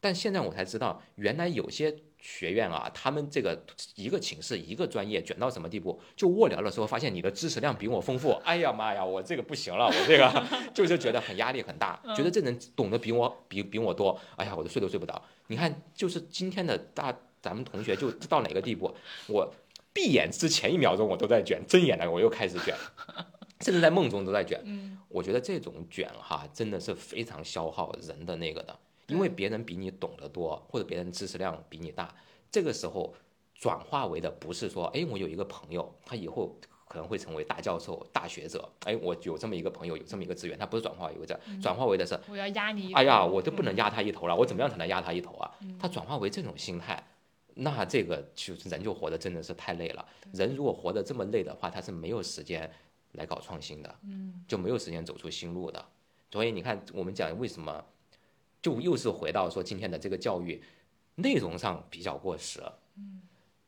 [0.00, 15.22] 但现在我才知道，原来有些学院啊，他们这个一个寝室一个专业卷到什么地步，就卧聊的时候发现你的知识量比我丰富，哎呀妈呀，我这个不行了，我这个就是觉得很压力很大，觉得这人懂得比我比比我多，哎呀，我都睡都睡不着。
[15.46, 18.94] 你看，就是今天的大咱们同学就到哪个地步，
[19.26, 19.54] 我
[19.94, 22.74] 闭眼之前一秒钟我都在卷，睁眼了我又开始卷，
[23.60, 24.62] 甚至在梦中都在卷。
[25.08, 28.78] 我觉得这种卷哈，真的是非常消耗人的那个的。
[29.08, 32.14] 因为别人比你懂得多，或者别人知识量比你大，
[32.50, 33.14] 这个时候
[33.54, 36.56] 转化为的不是说，哎，我有一个朋友，他以后
[36.88, 42.94] 可能会成为大教授、大学者，哎，我有这么一个朋友，有这么一个资源，他不是转化为这，转化为的是，我要压你。
[42.94, 45.50] 哎呀，我都不能压他一头了，我怎么样才能压他一头啊？
[45.78, 47.06] 他转化为这种心态，
[47.54, 50.04] 那这个就是人就活得真的是太累了。
[50.32, 52.70] 人如果活得这么累的话，他是没有时间
[53.14, 53.98] 来搞创新的，
[54.46, 55.84] 就没有时间走出新路的。
[56.30, 57.84] 所以你看，我们讲为什么？
[58.60, 60.62] 就又是回到说今天的这个教育
[61.16, 62.62] 内容上比较过时，
[62.96, 63.20] 嗯，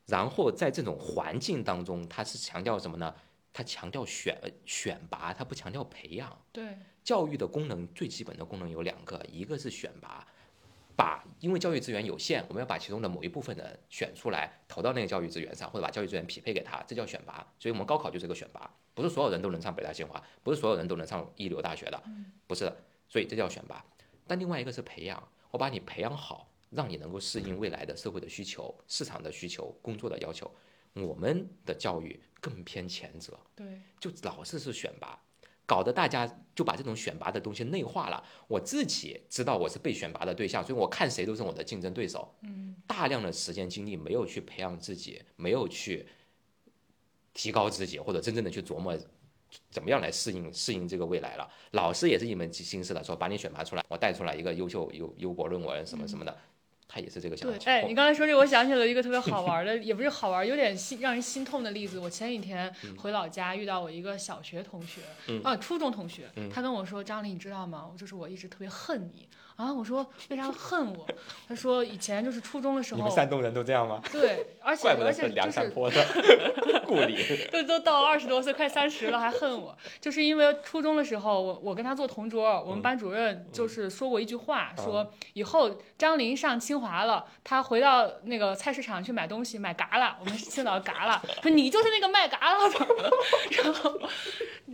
[0.07, 3.15] 然后在这种环境当中，它是强调什么呢？
[3.53, 6.35] 它强调选选拔，它不强调培养。
[6.51, 10.27] 对，教育的功能最基本的功能有两个，一个是选拔，
[10.97, 17.47] 把因为教育资源有限，我们要把其中的某一部分人选出来投到那个教育资源上，或者把教育资源匹配给他，这叫选拔。
[17.59, 22.03] 所以我们高考就是个选拔，不是所有人都能上北大清华，不是所有人都能上一流大学的，
[22.47, 22.77] 不是的，
[23.09, 23.85] 所以这叫选拔。
[24.27, 30.51] 但另外一个是培养，我把你培养好，让你能够适应未来的社会的需求、市场的需求、工作的要求。
[30.95, 35.21] 我们的教育更偏前者，对，就老是是选拔，
[35.67, 38.23] 搞得大家就把这种选拔的东西内化了。
[38.47, 42.33] 我自己知道我是被选拔的对象，所以我看谁都是我的竞争对手。
[42.43, 46.07] 嗯，大量的时间精力没有去培养自己，没有去
[47.35, 48.97] 提高自己，或者真正的去琢磨
[49.71, 51.49] 怎么样来适应适应这个未来了。
[51.73, 56.37] 老师也是一门心思的，说把你选拔出来，我带出来一个优秀优优博论文什么什么的。
[56.89, 57.59] 他也是这个想法。
[57.59, 61.99] 对，哎，你刚才说这，我想起了一个特别好玩的， 也不是好玩，有点心让人心痛的例子。
[61.99, 65.01] 我前几天回老家，遇到我一个小学同学，
[65.43, 67.91] 啊，初中同学，他跟我说：“张琳，你知道吗？
[67.99, 71.07] 就是我一直特别恨你。”啊，我说为啥恨我？
[71.49, 74.03] 他说以前就是初中的时候，你们山东人都这样吗？
[74.13, 75.65] 对，而且而且梁山
[76.87, 77.17] 泊的故里，
[77.51, 92.87] 都都到二十多岁，快三十了还恨我， 就是因为初中的时候，我我跟他做同桌，我们班主任就是说过一句话，说以后张琳上清华了，他回到那个菜市场去买东西，买嘎啦，我们青岛嘎啦， 说你就是那个卖嘎啦的，
[93.63, 93.99] 然后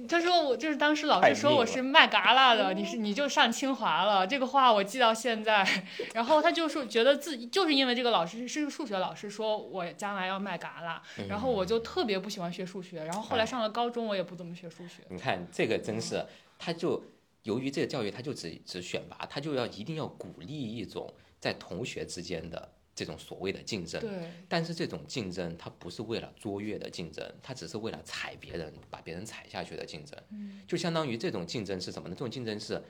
[0.08, 4.72] 他说我就是当时老师说我是卖嘎啦的，你是你就上清华了，这个话。
[4.72, 5.66] 我记到现在，
[6.14, 15.02] 然后他就是觉得自己就是因为这个老师是个数学老师，说我将来要卖嘎啦，然后我就特别不喜欢学数学，然后后来上了高中，我也不怎么学数学。
[15.08, 16.24] 你看这个真是，
[16.58, 17.02] 他就
[17.42, 24.00] 由于这个教育，他就只只选拔，他就要一定要鼓励一种在同学之间的这种所谓的竞争。
[24.00, 24.30] 对。
[24.48, 30.18] 但是这种竞争，它不是为了卓越的竞争，它只是为了踩别人，把别人踩下去的竞争。
[30.30, 30.62] 嗯。
[30.66, 32.14] 就相当于这种竞争是什么呢？
[32.14, 32.82] 这种竞争是。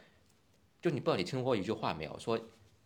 [0.81, 2.19] 就你不知道你听过一句话没有？
[2.19, 2.37] 说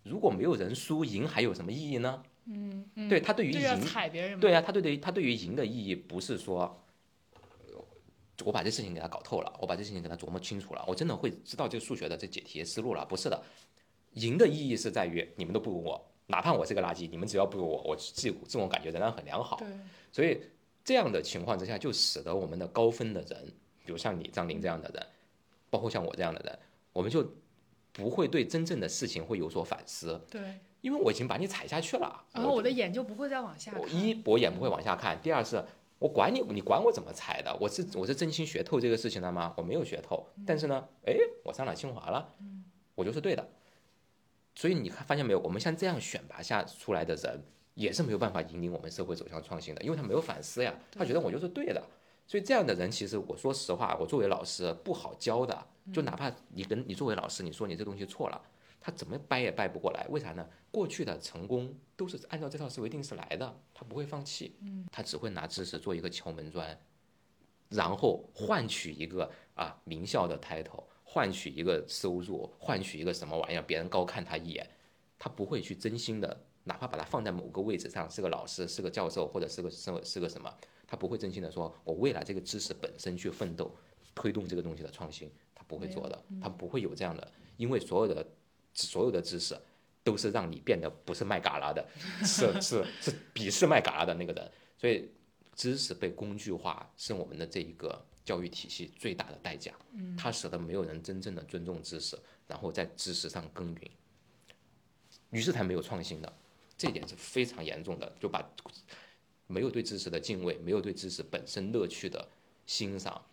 [0.02, 2.22] 如果没有人输，赢还有什么意义呢？
[2.47, 3.61] 嗯，对他对于赢，
[4.40, 6.80] 对啊，他对于他对于赢的意义不是说，
[8.44, 13.05] 我把这事情给他搞透了，我把这事情给他琢磨清楚了，我真的会知道这个数学的这解题思路了。
[13.05, 13.42] 不是的，
[14.12, 19.57] 赢的意义是在于你们都不如我，哪怕我是个垃圾，你们只要不如我，我自自我感觉仍然很良好。
[19.57, 19.66] 对，
[20.12, 20.40] 所以
[20.84, 23.47] 这样的情况之下，就使得我们的高分的人，
[23.84, 25.07] 比如像你张琳这样的人，
[25.68, 26.59] 包括像我这样的人，
[26.92, 27.28] 我们就。
[27.92, 33.72] 不会对真正的事情会有所反思，对，因为我已经把你踩下去了，然后我的眼就不会再往下。
[33.91, 35.61] 一，我眼不会往下看；第二是，
[35.99, 37.53] 我管你，你管我怎么踩的？
[37.61, 39.53] 我是我是真心学透这个事情了吗？
[39.57, 42.32] 我没有学透，但是呢，哎，我上了清华了，
[42.95, 43.45] 我就是对的。
[44.55, 45.41] 所以你看，发现没有？
[45.41, 47.43] 我们像这样选拔下出来的人，
[47.74, 51.82] 也是没有办法引领我们社会走向创新的，因为他没有反思呀，他觉得我就是对的。
[52.28, 55.66] 所以这样的人，其实我说实话，我作为老师不好教的。
[55.93, 58.41] 就哪怕你跟你作为老师，你说你这东西错了，
[58.87, 60.07] 他怎么掰也掰不过来。
[60.11, 60.49] 为啥呢？
[60.70, 64.55] 过去的成功都是按照这套思维定式来的，他不会放弃，
[64.93, 66.78] 他只会拿知识做一个敲门砖，
[67.68, 74.64] 然后换取一个啊名校的 title，换取一个收入，换取一个什么玩意儿，别人高看他一眼，
[75.18, 80.49] 他不会去真心的，哪怕把他放在某个位置上，是个老师，是个教授，或者是个是个是个什么，
[80.87, 83.74] 他不会真心的说，我为了这个知识本身去奋斗，
[84.14, 85.28] 推动这个东西的创新。
[85.53, 88.24] 他不会做的，他不会有这样的，因为所有的
[88.76, 89.58] 所有的知识
[90.04, 91.88] 都是让你变得不是卖嘎啦的，
[92.22, 95.10] 是是是鄙视卖嘎啦的那个人，所以
[95.54, 103.90] 知识被工具化是我们的这一个教育体系最大的代价，嗯它使得没有人真正的尊重知识，然后在知识上耕耘，
[105.30, 106.30] 于是才没有创新的，
[106.76, 108.46] 这一点是非常严重的，就把
[109.46, 112.28] 没有对知识的敬畏，没有对知识本身乐趣的
[112.66, 113.24] 欣赏，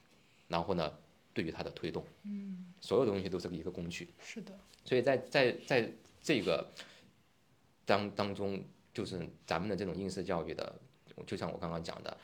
[0.48, 0.92] 然后呢？
[1.36, 4.56] 对于它的推动，嗯，所有的东西都是一个工具，是的。
[4.84, 6.70] 所以在在在这个
[7.86, 8.64] 当当中，
[8.94, 10.76] 就是咱们的这种应试教育的，
[11.26, 12.18] 就像我刚刚讲的，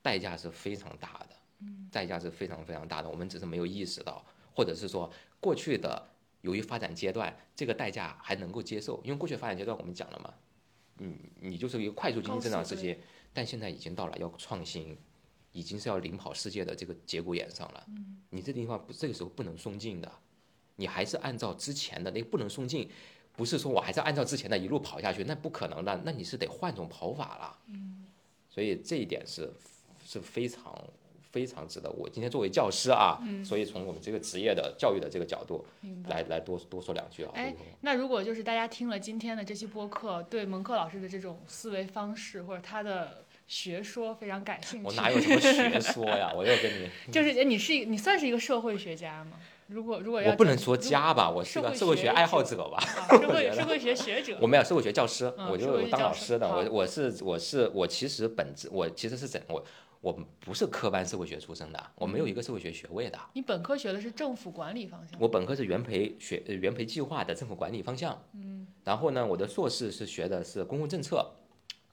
[0.00, 3.08] 代价是非常大的，嗯，代价是非常非常大的。
[3.08, 6.08] 我们只是没有意识到，或者是说过去的
[6.42, 10.34] 由于发展阶段，这个代价还能够接受，因为过去发展阶段我们讲了嘛，
[10.98, 12.98] 嗯，你就是一个快速经济增长时期，
[13.32, 14.96] 但现在已经到了要创新。
[15.54, 17.86] 已经是要领跑世界的这个节骨眼上了，
[18.30, 20.10] 你这地方不这个时候不能松劲的，
[20.82, 22.90] 你还是按照之前的那个不能送进，
[23.36, 27.56] 不是说我还是按照之前的一路跑下去，那不可能的，那你是得换种跑法了。
[27.68, 28.04] 嗯，
[28.50, 29.48] 所以这一点是
[30.04, 30.76] 是非常
[31.30, 35.64] 非常值得我今天作为教师啊，所以从我们这个职业的教育的这个角度
[36.08, 37.30] 来来多多说两句啊。
[37.34, 43.24] 哎，那如果就是大家听了今天的这期播客，对蒙克老师的这种思维方式或者他的。
[43.48, 44.86] 学说非常感兴趣。
[44.86, 46.32] 我哪有什么学说呀？
[46.34, 49.32] 我又跟你 就是你是你算是一个社会学家吗？
[49.72, 52.78] 如果如果要我不能说家吧，我是个社会学爱好者吧。
[53.10, 54.36] 社会社会学学者。
[54.42, 56.46] 我没有社会学教师，我就当老师的。
[56.46, 59.64] 我我是我是我其实本质我其实是怎我
[60.02, 63.18] 我不是科班社会学出身的，我没有一个社会学学位的。
[63.32, 65.18] 你本科学的是政府管理方向。
[65.18, 68.22] 我本科是原培学原培计划的政府管理方向。
[68.34, 68.66] 嗯。
[68.84, 71.32] 然后呢，我的硕士是学的是公共政策。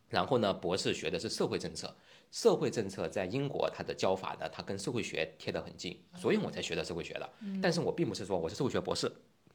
[0.09, 1.95] 然后呢，博士学的是社会政策。
[2.31, 7.29] 社会政策在英国，它的教法呢，它跟社会学贴得很近，所以我才学的社会学的。
[7.61, 9.11] 但是我并不是说我是社会学博士，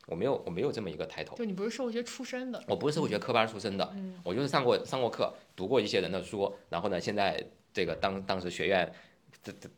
[0.06, 1.36] 我没有我没有这么一个抬头。
[1.36, 3.94] 就你不是社会学出身的，我不是社会学科班出身的，
[4.24, 7.40] 我就是上过上过课，读过一些人的书，然后呢，现在
[7.72, 8.92] 这个当当时学院
[9.42, 9.68] 这这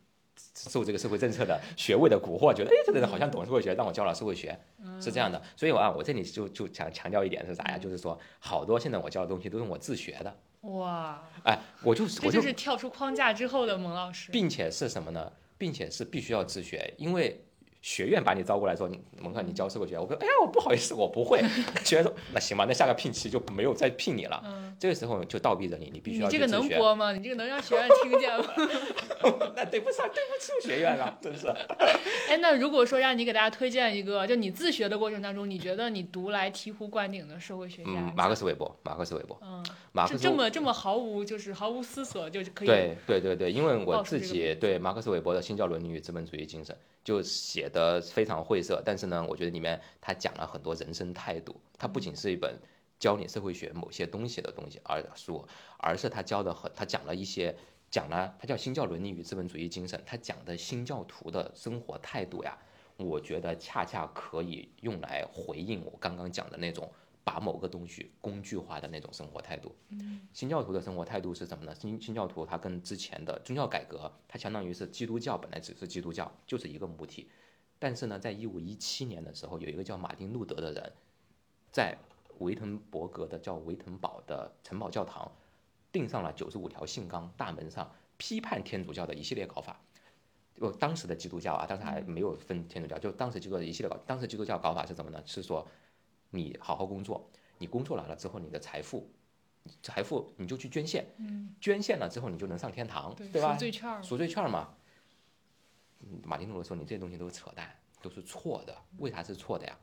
[0.56, 4.58] 受这个社会政策的学位的蛊惑，觉得哎，这个人好像懂社会学，让我教了社会学，
[5.00, 5.40] 是这样的。
[5.54, 7.78] 所以我啊，我这里就就强强调一点是啥呀？
[7.78, 10.36] 就是说，好多现在我教的东西都是我自学的。
[10.62, 15.30] 哇，哎，我就这就是跳出框架之后的蒙老师，并且是什么呢？
[15.58, 17.42] 并且是必须要自学，因为。
[17.86, 19.96] 学院把你招过来说，你蒙克，你教社会学。
[19.96, 21.40] 我说，哎呀，我不好意思，我不会。
[21.86, 24.42] 学院说，那行吧，那下个聘期就没有再聘你了。
[24.76, 26.46] 这个时候就倒逼着你，你必须要去自学。
[26.46, 27.12] 你这个能播吗？
[27.12, 28.44] 你这个能让学院听见吗？
[29.54, 31.46] 那对不上，对不起学院了， 真是。
[32.28, 37.90] 哎，那如果说让你给大家推荐一个，就你自学的过程当中，你觉得你读来醍醐灌顶的社会学家？
[37.92, 39.38] 嗯，马克思韦伯，马克思韦伯。
[39.40, 42.66] 嗯，马克思这么这么毫无就是毫无思索就可以。
[42.66, 46.74] 对对对对，因为我自己对马克思韦伯的《新教伦理与资本主义精神》。
[47.06, 51.54] 就写的非常晦涩，但是呢，我觉得里面他讲了很多人生态度。
[51.78, 52.58] 它不仅是一本
[52.98, 55.46] 教你社会学某些东西的东西而书，
[55.78, 57.54] 而是他教的很，他讲了一些
[57.92, 62.58] 讲了，他叫新教伦理与资本主义精神，他讲的新教徒的生活态度呀，
[62.96, 66.90] 我觉得恰恰可以用来回应我刚刚讲的那种。
[67.26, 69.74] 把某个东西工具化的那种生活态度，
[70.32, 71.74] 新教徒的生活态度是什么呢？
[71.74, 77.28] 新新教徒他跟之前的宗教改革，它相当于是基督教本来只是基督教，就是一个母体，
[77.80, 80.92] 但是呢，在一五一七年的时候，有一个叫马丁路德的人，
[81.72, 81.98] 在
[82.38, 85.28] 维滕伯格的叫维滕堡的城堡教堂，
[85.90, 89.80] 钉上了九十五条信纲，大门上批判天主教的一系列搞法。
[90.54, 95.20] 就当时的基督教啊，当时还没有分天主教，就当时基督教一系列搞，当时基督教搞法是什么呢？
[95.26, 95.66] 是说。
[96.30, 99.08] 你好好工作，你工作来了之后，你的财富，
[99.82, 101.06] 财富你就去捐献，
[101.60, 103.52] 捐献了之后你就能上天堂，对吧？
[103.54, 104.74] 赎罪券，赎罪券嘛。
[106.24, 108.76] 马丁路德说：“你这些东西都是扯淡，都是错的。
[108.98, 109.76] 为啥是错的呀？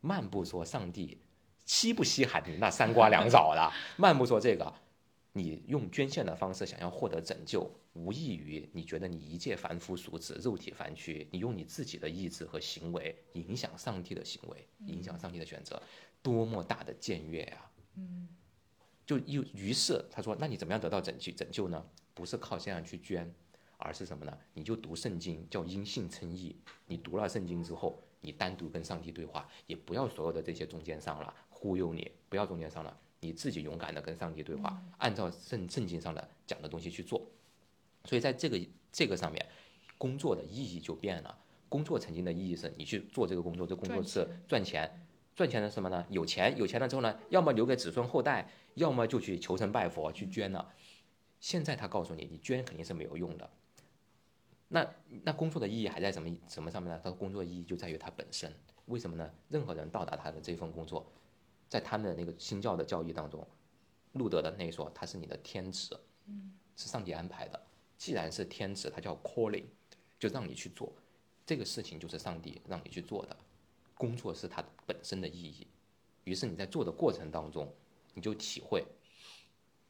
[0.00, 1.20] 漫步说上帝
[1.66, 4.72] 稀不稀罕你那三瓜两枣的， 漫步说这个。”
[5.36, 15.82] 你用捐献的方式想要获得拯救，无异于你觉得你一介凡夫俗子、肉体凡躯，你用你自己的意志和行为影响上帝的行为，影响上帝的选择，
[16.22, 17.70] 多么大的僭越呀！
[17.96, 18.26] 嗯，
[19.04, 21.30] 就又于是他说，那你怎么样得到拯救？
[21.32, 21.86] 拯救呢？
[22.14, 23.30] 不是靠这样去捐，
[23.76, 24.38] 而是什么呢？
[24.54, 26.56] 你就读圣经，叫因信称义。
[26.86, 32.98] 你读了圣经之后，你单独跟上帝对话，也不要所有的这些中间商了忽悠你，不要中间商了。
[33.26, 37.20] 你自己勇敢的跟上帝对话，按照圣圣经上的讲的东西去做，
[38.04, 38.60] 所以在这个
[38.92, 39.44] 这个上面，
[39.98, 41.36] 工作的意义就变了。
[41.68, 45.04] 工作曾经的意义是你去做这个工作，这工作是赚钱，
[45.34, 46.06] 赚钱的什么呢？
[46.08, 50.72] 有钱，有钱了之后呢，要么留给子孙后代，要么就去求神拜佛去捐了。
[51.40, 53.50] 现在他告诉你，你捐肯定是没有用的。
[54.68, 54.88] 那
[55.24, 57.00] 那工作的意义还在什么什么上面呢？
[57.02, 58.52] 他工作意义就在于它本身。
[58.86, 59.28] 为什么呢？
[59.48, 61.04] 任何人到达他的这份工作。
[61.68, 63.46] 在他们的那个新教的教义当中，
[64.12, 65.96] 路德的那说他是你的天职，
[66.76, 67.60] 是上帝安排的。
[67.98, 69.64] 既然是天职，他叫 calling，
[70.18, 70.92] 就让你去做
[71.44, 73.36] 这个事情，就是上帝让你去做的
[73.94, 75.66] 工作，是它本身的意义。
[76.24, 77.72] 于是你在做的过程当中，
[78.14, 78.84] 你就体会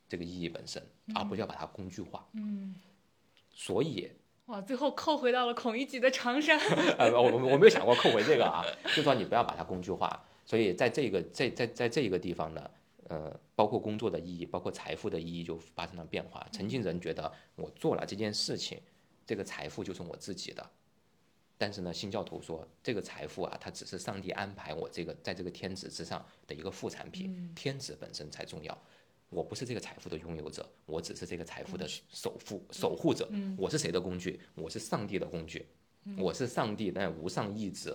[0.09, 0.83] 这个意义本身，
[1.15, 2.27] 而不要把它工具化。
[2.33, 2.75] 嗯，
[3.51, 4.11] 所以
[4.47, 6.59] 哇，最后扣回到了孔乙己的长衫。
[6.99, 8.65] 呃，我我没有想过扣回这个啊，
[8.95, 10.25] 就说你不要把它工具化。
[10.47, 12.71] 所以在这个在在在这一个地方呢，
[13.09, 16.47] 呃，包括工作的意义，包括财富的意义就发生了变化。
[16.53, 18.81] 曾经人觉得我做了这件事情，
[19.27, 20.71] 这个财富就是我自己的，
[21.59, 28.79] 但是呢，新教徒说这个财富啊，它只是上帝安排我这个在这个天职之上的一个副产品，天职本身才重要。
[29.29, 33.29] 我不是这个财富的拥有者，我只是这个财富的守护守护者。
[33.59, 34.39] 我是谁的工具？
[34.55, 35.67] 我是上帝的工具，
[36.17, 37.93] 我是上帝那无上意志。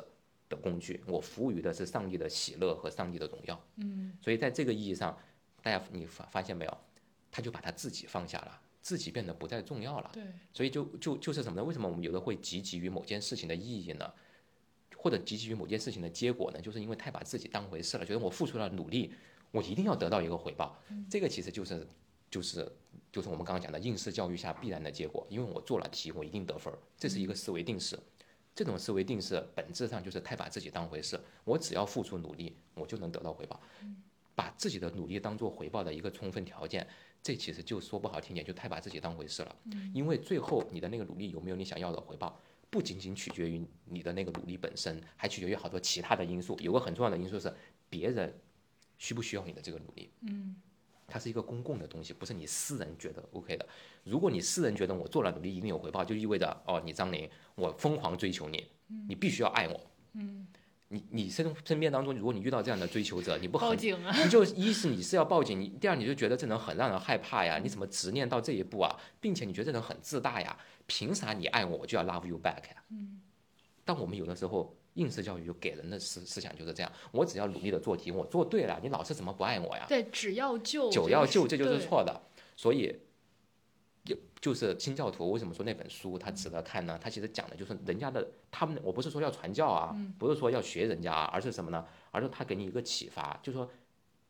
[0.52, 3.60] 的工具，我服务于的是上帝的喜乐和上帝的荣耀。
[3.78, 5.18] 嗯，所以在这个意义上，
[5.64, 6.78] 大家你发发现没有，
[7.32, 10.12] 他就把他自己放下了，自己变得不再重要了。
[10.14, 10.24] 对，
[10.54, 11.64] 所以就就就是什么呢？
[11.64, 14.12] 为什么我们有的会汲汲于某件事情的意义呢？
[14.98, 16.62] 或者汲汲于某件事情的结果呢？
[16.62, 19.14] 就是因为太把自己当回事了，觉得我付出了努力，
[19.50, 20.78] 我一定要得到一个回报。
[21.10, 21.88] 这个其实就是
[22.30, 22.72] 就是
[23.12, 27.98] 就是我们刚刚讲的应试教育下必然的结果，因为我做了题，我一定得分儿，这是一个思维定式。
[28.54, 33.60] 这种思维定式本质上就是太把自己当回事，我只要付出努力，我就能得到回报，
[34.36, 36.86] 把自己的努力当做回报的一个充分条件，
[37.24, 39.56] 这其实就说不好听点，就太把自己当回事了。
[39.94, 42.40] 因为最后你的那个努力有没有你想要的回报，
[42.70, 46.58] 不仅仅取决于你的那个努力本身，还取决于好多其他的因素。
[46.60, 47.54] 有个很重要的因素是
[47.90, 48.34] 别人
[48.98, 50.12] 需不需要你的这个努力。
[50.22, 50.56] 嗯，
[51.12, 53.68] 它是一个公共的东西，不是你私人觉得 OK 的。
[54.06, 58.66] 如果你私人觉得我做了努力一定有回报，就意味着哦，你张琳，我疯狂追求你，
[59.08, 59.80] 你必须要爱我。
[60.14, 60.48] 嗯，
[60.88, 64.24] 你你身身边当中，如果你遇到这样的追求者，你不很报警啊！
[64.24, 69.00] 你就一是你是要报警，你第二你就觉得这人很让人害怕呀，你怎么执念到这一步啊？
[69.20, 70.58] 并且你觉得这人很自大呀？
[70.88, 72.84] 凭啥你爱我，我就要 love you back 呀？
[72.90, 73.22] 嗯，
[73.86, 79.86] 但我们有的时候应试教育就给人的思思想就是这样，我只要努力的做题，我做对了，你老师怎么不爱我呀？
[79.88, 82.22] 对，只要救，酒要就，这就是错的。
[82.56, 82.94] 所以，
[84.04, 87.00] 就就是新教徒为什么说那本书它值得看呢？
[87.02, 91.86] 它其实讲的就是人家的他们，我不是说要传教啊，不是说要学人家啊，而是什么呢？
[92.12, 93.70] 而是他给你一个启发，就是说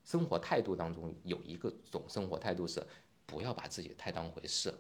[0.06, 2.86] 生活态度当中有一个种生活态度是
[3.26, 4.74] 不要把自己太当回事，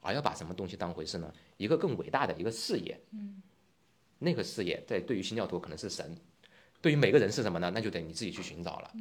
[0.00, 1.32] 而要把什么东西当回事呢？
[1.56, 3.42] 一个更伟大的一个事业，嗯，
[4.22, 6.16] 那个事业在对于新教徒可能是神，
[6.80, 7.70] 对于每个人是什么呢？
[7.74, 8.92] 那就得你自己去寻找了。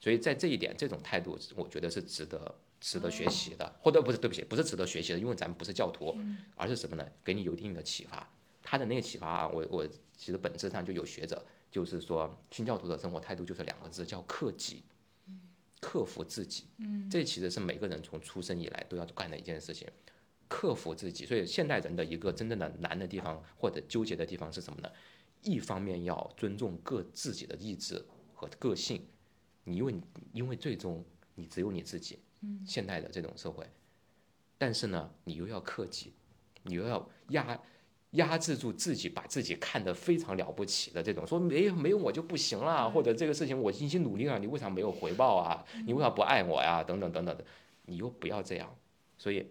[0.00, 6.16] 所以在这一点，这种态度，我觉得是值得值得学习的，或者不是对不起，不是值得学习的，因为咱们不是教徒，
[6.54, 7.06] 而是什么呢？
[7.24, 8.28] 给你有一定的启发。
[8.62, 9.86] 他的那个启发啊，我我
[10.16, 14.82] 其实本质上就有学者就是说，新教徒的生活态度就是两个字，叫克己，
[15.80, 16.64] 克服自己。
[16.78, 19.88] 嗯，这其实是每个人从出生以来都要干的一件事情，
[20.48, 21.24] 克服自己。
[21.26, 24.90] 所以现代人的一个真正的难的地方或者纠结的地方是什么呢？
[25.42, 29.06] 一方面要尊重各自己的意志和个性，
[29.62, 29.94] 你因为
[30.32, 31.04] 因为最终
[31.36, 33.64] 你只有你自己，嗯，现代的这种社会，
[34.58, 36.12] 但是呢，你又要克己，
[36.64, 37.60] 你又要压
[38.12, 45.64] 压制住自己，把自己看得非常了不起的这种，说没有没有我就不行了，或者这个事情我精心努力了，你为啥没有回报啊？
[45.86, 46.82] 你为啥不爱我呀？
[46.82, 47.44] 等等等等的，
[47.86, 48.74] 你又不要这样。
[49.16, 49.46] 所以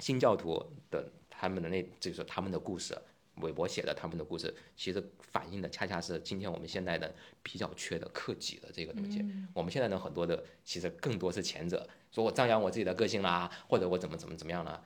[0.00, 2.96] 新教徒的他们的那就是他们的故事，
[3.36, 9.24] 韦伯写的他们的故事，其实反映的恰恰是今天我们现代人比较缺的克己的这个东西。
[9.54, 14.82] 我们现在人很多的其实更多是前者，说我张扬我自己的个性啦，或者我怎么怎么怎么样啦。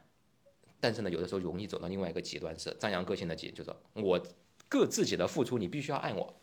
[0.81, 4.21] 但是呢，有的时候容易走到另外一个极端，是张扬个性的极，就是我
[4.69, 6.35] 各自己的付出，你必须要爱我。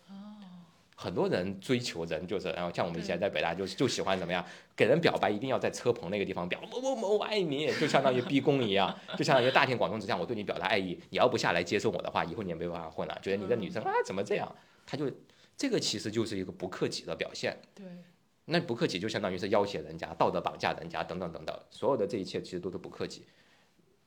[1.02, 4.46] 很多人追求人就是，然后像我们以前在北大就就喜欢怎么样，
[4.76, 15.12] 给人表白一定要在车棚那个地方表某某某我爱你，就相当于逼宫一样，就相当于大庭广众之下我对你表达爱意，你要不下来接受我的话，以后你也没办法混了，觉得你这女生啊怎么这样，他就
[15.58, 17.58] 这个其实就是一个不客气的表现。
[17.74, 17.84] 对，
[18.46, 23.26] 那不客气就相当于是要挟人家、道德绑架人家等等等等，所有的这一切其实都是不客气。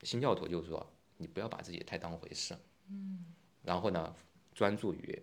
[0.05, 0.86] 新教徒就是说，
[1.16, 2.55] 你不要把自己太当回事，
[2.88, 3.24] 嗯，
[3.64, 4.14] 然后呢，
[4.55, 5.20] 专注于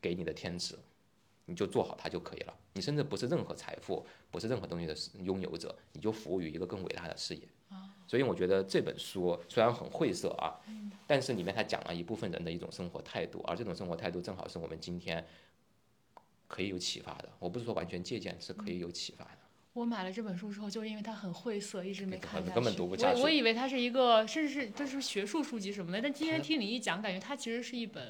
[0.00, 0.78] 给你的天职，
[1.46, 2.54] 你就做好它就可以了。
[2.72, 7.48] 你甚至不是任何财富，不是任何东西的拥有者，你就服务于一个更伟大的事业。
[8.06, 10.60] 所以我觉得这本书虽然很晦涩啊，
[11.06, 15.26] 但是里面它讲了一部分人的一种生活态度，而这种生活态度正好是我们今天
[16.46, 17.28] 可以有启发的。
[17.38, 19.38] 我不是说完全借鉴，是可以有启发的。
[19.74, 22.54] 我买了这本书之后，就因为它很晦涩，一直没看下去。
[22.54, 28.00] 根本读不下去我我以为它是一个，甚至是这是学术书籍什么的，但今天听你一讲，感觉它其实是一本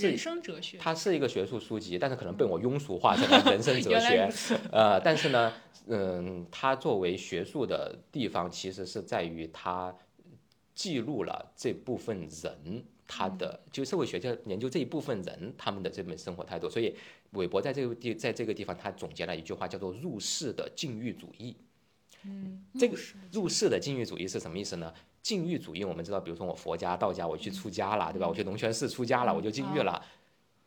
[0.00, 0.78] 人生哲学。
[0.78, 4.30] 它是一个学术书籍，但是可能被我庸俗化成了人生哲 学。
[4.70, 5.52] 呃，但是呢，
[5.88, 9.92] 嗯，它作为学术的地方，其实是在于它
[10.72, 16.70] 记录了这部分人他的，就社会学家研究这一部分人他们的这本生活态度。
[16.70, 16.94] 所以，
[17.32, 21.56] 韦伯在这个地，在这个地方，他总结了一句话，叫做“入世的禁欲主义”。
[22.24, 22.98] 嗯，这个
[23.30, 24.92] 入世的禁欲主义是什么意思呢？
[25.22, 28.26] 禁欲主义我们知道，比如说我佛家、道家，我去出家了，对吧？
[28.26, 30.02] 我去龙泉寺出家了，我就禁欲了，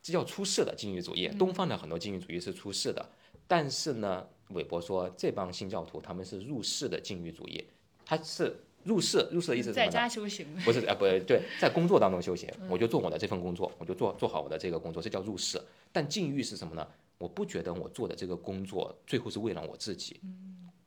[0.04, 1.28] 这叫出世的禁欲主义。
[1.30, 3.04] 东方的很多禁欲主义是出世的，
[3.48, 7.66] 但是呢，韦伯说这帮新教徒他们是入世的禁欲主义，
[8.06, 9.92] 他是入世，入世的意思是什么呢？
[9.92, 10.62] 在家修行的。
[10.62, 15.60] 不是啊，不对，在工作当中修行，我就做我的这份工作，我就做做好我的这个工作，这叫入世。
[15.92, 16.88] 但禁欲是什么呢？
[17.18, 20.20] 我不觉得我做的这个工作最后是为了我自己，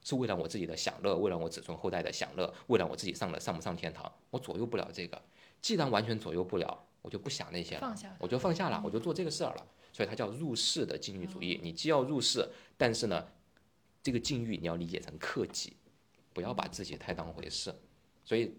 [0.02, 5.22] 是为了我自己的享乐，为了我子孙后代的享乐，为了我自己上了上不上天堂，我左右不了这个。
[5.62, 9.66] 既然完全左右不了，我就不想那些了，我就放下了，我就做这个事儿了。
[9.92, 11.60] 所以它叫入世的禁欲主义。
[11.62, 13.24] 你既要入世，但是呢，
[14.02, 15.76] 这个禁欲你要理解成克己，
[16.32, 17.72] 不要把自己太当回事。
[18.24, 18.56] 所以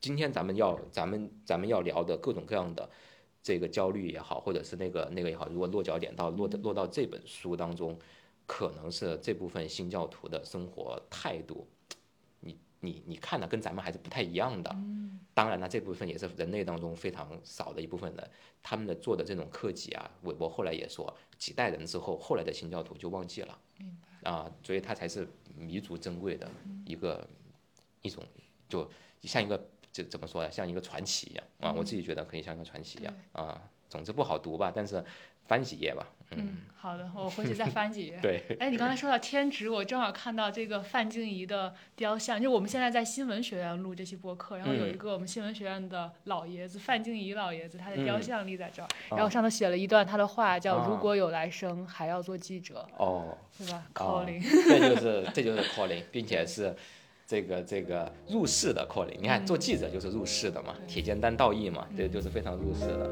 [0.00, 2.88] 今天咱们要咱们咱们要聊的各种各样的
[3.46, 7.96] 这个焦虑也好，或者是那个那个也好，如果落脚点到落落到这本书当中，
[8.44, 11.64] 可能是这部分新教徒的生活态度，
[12.40, 14.76] 你你你看的跟咱们还是不太一样的。
[15.32, 18.30] 当然了，这部分也是人类当中非常少的一部分人，
[18.64, 23.56] 他们的做的这种克己啊，韦伯后来也说，几代人之后，后来的新教徒就忘记了。
[24.24, 26.50] 啊，所以它才是弥足珍贵的
[26.84, 27.24] 一个
[28.02, 28.24] 一种，
[28.68, 28.90] 就
[29.22, 29.56] 像一个
[29.96, 33.58] 这怎么说呀，像一个传奇一样啊，我自己觉得可以像一个传奇一样啊。
[33.88, 35.02] 总之不好读吧，但是
[35.46, 38.18] 翻几页吧，嗯，好的，我回去再翻几页。
[38.20, 53.86] 对，哎，你刚才说到天职，我正好看到这个范静怡的雕像，就我们现在在新闻学院录这期播客，然后有一个我们新闻学院的老爷子范静怡老爷子，他的雕像立在这儿，然后上头写了一段他的话，叫“如果有来生，还要做记者”，哦，是吧？
[53.94, 56.74] 哦？calling，这就是这就是 calling，并且是
[57.26, 59.18] 这个这个入世的 calling。
[59.20, 63.10] 你看做记者就是入世的嘛，铁肩担道义嘛，这就是非常入世的。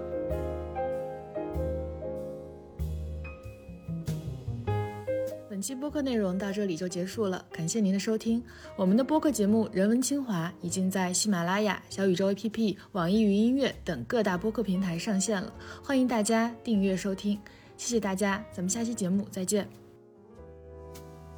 [5.49, 8.43] 本期播客内容到这里就结束了，感谢您的收听。
[8.77, 17.39] 我们的播客节目《人文清华》已经在喜马拉雅、小宇宙 APP、网易云音乐等各大播客平台上线了，欢迎大家订阅收听。
[17.77, 19.69] 谢谢大家，咱们下期节目再见。